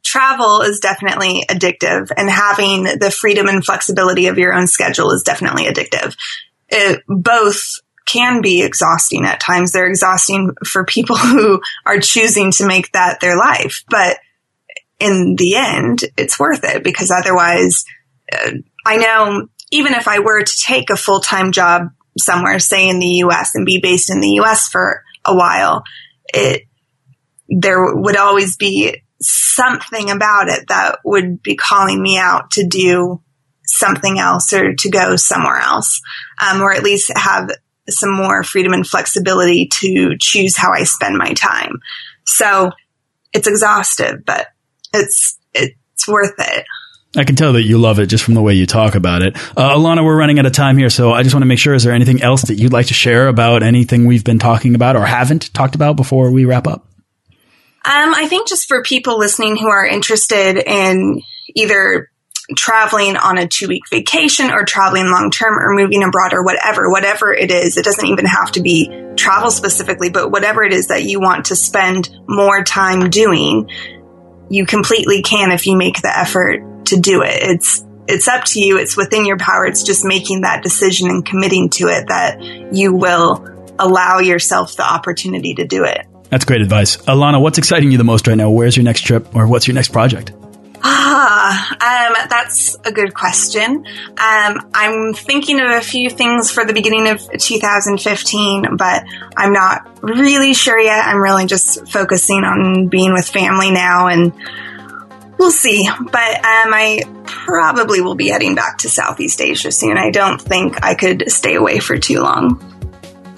Travel 0.02 0.62
is 0.62 0.80
definitely 0.80 1.44
addictive 1.48 2.10
and 2.16 2.28
having 2.28 2.84
the 2.84 3.14
freedom 3.16 3.46
and 3.46 3.64
flexibility 3.64 4.26
of 4.26 4.38
your 4.38 4.52
own 4.52 4.66
schedule 4.66 5.10
is 5.12 5.22
definitely 5.22 5.64
addictive. 5.64 6.16
It 6.68 7.02
both 7.06 7.62
can 8.06 8.42
be 8.42 8.62
exhausting 8.62 9.24
at 9.24 9.40
times. 9.40 9.72
They're 9.72 9.86
exhausting 9.86 10.52
for 10.66 10.84
people 10.84 11.16
who 11.18 11.60
are 11.86 12.00
choosing 12.00 12.50
to 12.52 12.66
make 12.66 12.92
that 12.92 13.20
their 13.20 13.36
life, 13.36 13.84
but 13.88 14.18
in 15.05 15.36
the 15.36 15.57
end, 15.57 16.05
it's 16.16 16.40
worth 16.40 16.64
it 16.64 16.82
because 16.82 17.11
otherwise, 17.11 17.84
uh, 18.32 18.52
I 18.86 18.96
know 18.96 19.48
even 19.70 19.92
if 19.92 20.09
I 20.09 20.20
were 20.20 20.42
to 20.42 20.62
take 20.64 20.88
a 20.88 20.96
full 20.96 21.20
time 21.20 21.52
job 21.52 21.88
somewhere, 22.18 22.59
say 22.59 22.88
in 22.88 23.00
the 23.00 23.22
US 23.24 23.55
and 23.55 23.66
be 23.66 23.80
based 23.80 24.11
in 24.11 24.20
the 24.20 24.40
US 24.40 24.68
for 24.68 25.02
a 25.24 25.34
while, 25.34 25.82
it, 26.32 26.62
there 27.48 27.94
would 27.94 28.16
always 28.16 28.57
be 28.57 29.02
something 29.20 30.11
about 30.11 30.48
it 30.48 30.68
that 30.68 31.00
would 31.05 31.42
be 31.42 31.55
calling 31.55 32.02
me 32.02 32.18
out 32.18 32.50
to 32.52 32.66
do 32.66 33.20
something 33.66 34.18
else 34.18 34.52
or 34.52 34.74
to 34.74 34.90
go 34.90 35.16
somewhere 35.16 35.59
else, 35.59 36.00
um, 36.38 36.62
or 36.62 36.72
at 36.72 36.82
least 36.82 37.12
have 37.14 37.50
some 37.88 38.14
more 38.14 38.42
freedom 38.42 38.72
and 38.72 38.86
flexibility 38.86 39.68
to 39.70 40.16
choose 40.18 40.57
how 40.57 40.72
I 40.72 40.84
spend 40.84 41.18
my 41.18 41.32
time. 41.34 41.80
So 42.24 42.70
it's 43.34 43.48
exhaustive, 43.48 44.24
but 44.24 44.46
it's, 44.95 45.38
it's 45.53 46.09
worth 46.09 46.34
it. 46.38 46.64
I 47.16 47.24
can 47.24 47.36
tell 47.36 47.53
that 47.53 47.62
you 47.62 47.78
love 47.78 48.01
it 48.01 48.07
just 48.07 48.24
from 48.24 48.34
the 48.34 48.42
way 48.42 48.55
you 48.55 48.66
talk 48.66 48.97
about 48.97 49.22
it. 49.22 49.36
Uh, 49.57 49.76
Alana, 49.76 50.05
we're 50.05 50.16
running 50.16 50.38
out 50.38 50.47
of 50.47 50.53
time 50.53 50.76
here, 50.76 50.90
so 50.90 51.12
I 51.12 51.22
just 51.22 51.34
want 51.34 51.42
to 51.42 51.47
make 51.47 51.61
sure, 51.61 51.74
is 51.74 51.84
there 51.84 51.92
anything 51.92 52.22
else 52.22 52.42
that 52.42 52.57
you'd 52.57 52.72
like 52.72 52.86
to 52.86 52.95
share 52.95 53.28
about 53.28 53.62
anything 53.62 54.07
we've 54.07 54.24
been 54.24 54.40
talking 54.40 54.74
about 54.74 54.97
or 54.97 55.05
haven't 55.05 55.55
talked 55.55 55.76
about 55.76 55.95
before 55.95 56.30
we 56.32 56.45
wrap 56.45 56.66
up? 56.66 56.88
Um, 57.86 58.14
I 58.14 58.26
think 58.28 58.49
just 58.49 58.66
for 58.66 58.82
people 58.82 59.18
listening 59.18 59.57
who 59.57 59.68
are 59.68 59.86
interested 59.86 60.57
in 60.57 61.20
either 61.55 62.11
traveling 62.57 63.16
on 63.16 63.38
a 63.38 63.47
two 63.47 63.68
week 63.68 63.82
vacation 63.90 64.51
or 64.51 64.64
traveling 64.64 65.05
long 65.05 65.30
term 65.30 65.59
or 65.59 65.74
moving 65.74 66.03
abroad 66.03 66.32
or 66.32 66.45
whatever, 66.45 66.90
whatever 66.90 67.32
it 67.32 67.51
is, 67.51 67.76
it 67.76 67.84
doesn't 67.84 68.07
even 68.07 68.24
have 68.24 68.51
to 68.53 68.62
be 68.62 68.90
travel 69.16 69.51
specifically, 69.51 70.11
but 70.11 70.30
whatever 70.30 70.64
it 70.64 70.72
is 70.72 70.88
that 70.88 71.05
you 71.05 71.20
want 71.20 71.47
to 71.47 71.57
spend 71.57 72.11
more 72.26 72.64
time 72.64 73.11
doing, 73.11 73.68
you 74.49 74.66
completely 74.66 75.22
can 75.22 75.51
if 75.51 75.66
you 75.66 75.76
make 75.76 76.03
the 76.03 76.16
effort 76.16 76.86
to 76.86 77.01
do 77.01 77.22
it. 77.22 77.42
It's, 77.42 77.84
it's 78.07 78.28
up 78.28 78.45
to 78.47 78.61
you. 78.61 78.78
It's 78.78 78.97
within 78.97 79.24
your 79.24 79.38
power. 79.38 79.66
It's 79.66 79.82
just 79.82 80.05
making 80.05 80.42
that 80.42 80.62
decision 80.62 81.09
and 81.09 81.24
committing 81.24 81.70
to 81.70 81.88
it 81.88 82.09
that 82.09 82.42
you 82.74 82.95
will 82.95 83.49
allow 83.78 84.18
yourself 84.18 84.76
the 84.76 84.84
opportunity 84.84 85.55
to 85.55 85.66
do 85.66 85.84
it. 85.84 86.07
That's 86.30 86.45
great 86.45 86.62
advice. 86.62 86.97
Alana, 86.97 87.40
what's 87.40 87.59
exciting 87.59 87.90
you 87.90 87.99
the 87.99 88.05
most 88.05 88.26
right 88.26 88.36
now? 88.36 88.51
Where's 88.51 88.76
your 88.76 88.84
next 88.84 89.03
trip 89.03 89.34
or 89.34 89.47
what's 89.47 89.66
your 89.66 89.74
next 89.74 89.88
project? 89.92 90.32
Ah, 90.87 92.09
um, 92.11 92.28
that's 92.28 92.76
a 92.85 92.93
good 92.93 93.14
question. 93.14 93.87
Um, 93.87 94.70
I'm 94.74 95.14
thinking 95.14 95.59
of 95.59 95.70
a 95.70 95.80
few 95.80 96.11
things 96.11 96.51
for 96.51 96.66
the 96.66 96.74
beginning 96.74 97.09
of 97.09 97.26
2015, 97.39 98.76
but 98.76 99.05
I'm 99.35 99.55
not 99.55 99.99
really 100.03 100.53
sure 100.53 100.78
yet. 100.78 101.07
I'm 101.07 101.22
really 101.22 101.47
just 101.47 101.89
focusing 101.89 102.45
on 102.45 102.89
being 102.89 103.14
with 103.14 103.26
family 103.26 103.70
now 103.70 104.09
and 104.09 104.35
we'll 105.39 105.51
see. 105.51 105.89
But 105.89 106.37
um, 106.37 106.74
I 106.74 107.03
probably 107.24 108.03
will 108.03 108.14
be 108.14 108.28
heading 108.28 108.55
back 108.55 108.78
to 108.78 108.91
Southeast 108.91 109.41
Asia 109.41 109.72
soon. 109.72 109.97
I 109.97 110.11
don't 110.11 110.39
think 110.39 110.85
I 110.85 110.95
could 110.95 111.32
stay 111.32 111.55
away 111.55 111.78
for 111.78 111.97
too 111.97 112.20
long. 112.20 112.61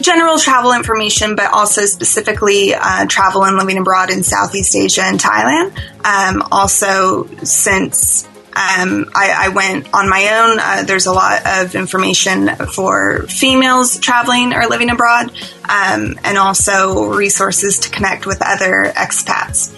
general 0.00 0.38
travel 0.38 0.72
information, 0.72 1.36
but 1.36 1.52
also 1.52 1.82
specifically 1.82 2.74
uh, 2.74 3.06
travel 3.06 3.44
and 3.44 3.56
living 3.56 3.78
abroad 3.78 4.10
in 4.10 4.24
Southeast 4.24 4.74
Asia 4.74 5.04
and 5.04 5.20
Thailand. 5.20 5.78
Um, 6.04 6.42
also, 6.50 7.28
since 7.44 8.26
um, 8.58 9.08
I, 9.14 9.46
I, 9.46 9.48
went 9.50 9.94
on 9.94 10.08
my 10.08 10.40
own. 10.40 10.58
Uh, 10.58 10.82
there's 10.84 11.06
a 11.06 11.12
lot 11.12 11.46
of 11.46 11.76
information 11.76 12.48
for 12.74 13.22
females 13.28 14.00
traveling 14.00 14.52
or 14.52 14.66
living 14.66 14.90
abroad, 14.90 15.30
um, 15.68 16.18
and 16.24 16.36
also 16.36 17.04
resources 17.04 17.78
to 17.80 17.90
connect 17.90 18.26
with 18.26 18.42
other 18.42 18.92
expats. 18.96 19.77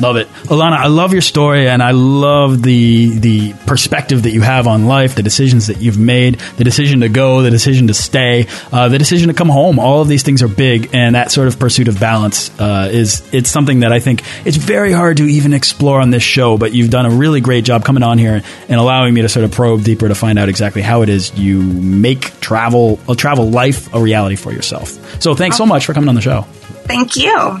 Love 0.00 0.16
it, 0.16 0.28
Alana. 0.44 0.76
I 0.76 0.86
love 0.86 1.12
your 1.12 1.22
story, 1.22 1.68
and 1.68 1.82
I 1.82 1.90
love 1.90 2.62
the 2.62 3.18
the 3.18 3.52
perspective 3.66 4.22
that 4.22 4.30
you 4.30 4.42
have 4.42 4.66
on 4.66 4.86
life, 4.86 5.14
the 5.16 5.22
decisions 5.22 5.66
that 5.66 5.78
you've 5.78 5.98
made, 5.98 6.34
the 6.56 6.64
decision 6.64 7.00
to 7.00 7.08
go, 7.08 7.42
the 7.42 7.50
decision 7.50 7.88
to 7.88 7.94
stay, 7.94 8.46
uh, 8.72 8.88
the 8.88 8.98
decision 8.98 9.28
to 9.28 9.34
come 9.34 9.48
home. 9.48 9.78
All 9.78 10.00
of 10.00 10.08
these 10.08 10.22
things 10.22 10.42
are 10.42 10.48
big, 10.48 10.90
and 10.92 11.14
that 11.14 11.32
sort 11.32 11.48
of 11.48 11.58
pursuit 11.58 11.88
of 11.88 11.98
balance 11.98 12.50
uh, 12.60 12.88
is 12.92 13.28
it's 13.34 13.50
something 13.50 13.80
that 13.80 13.92
I 13.92 13.98
think 13.98 14.22
it's 14.46 14.56
very 14.56 14.92
hard 14.92 15.16
to 15.16 15.24
even 15.24 15.52
explore 15.52 16.00
on 16.00 16.10
this 16.10 16.22
show. 16.22 16.56
But 16.58 16.72
you've 16.72 16.90
done 16.90 17.06
a 17.06 17.10
really 17.10 17.40
great 17.40 17.64
job 17.64 17.84
coming 17.84 18.02
on 18.02 18.18
here 18.18 18.42
and 18.68 18.80
allowing 18.80 19.14
me 19.14 19.22
to 19.22 19.28
sort 19.28 19.44
of 19.44 19.52
probe 19.52 19.82
deeper 19.82 20.06
to 20.08 20.14
find 20.14 20.38
out 20.38 20.48
exactly 20.48 20.82
how 20.82 21.02
it 21.02 21.08
is 21.08 21.36
you 21.36 21.60
make 21.60 22.38
travel 22.40 23.00
a 23.08 23.14
travel 23.14 23.50
life 23.50 23.92
a 23.94 24.00
reality 24.00 24.36
for 24.36 24.52
yourself. 24.52 25.20
So 25.20 25.34
thanks 25.34 25.56
so 25.56 25.66
much 25.66 25.86
for 25.86 25.94
coming 25.94 26.08
on 26.08 26.14
the 26.14 26.20
show. 26.20 26.42
Thank 26.86 27.16
you. 27.16 27.60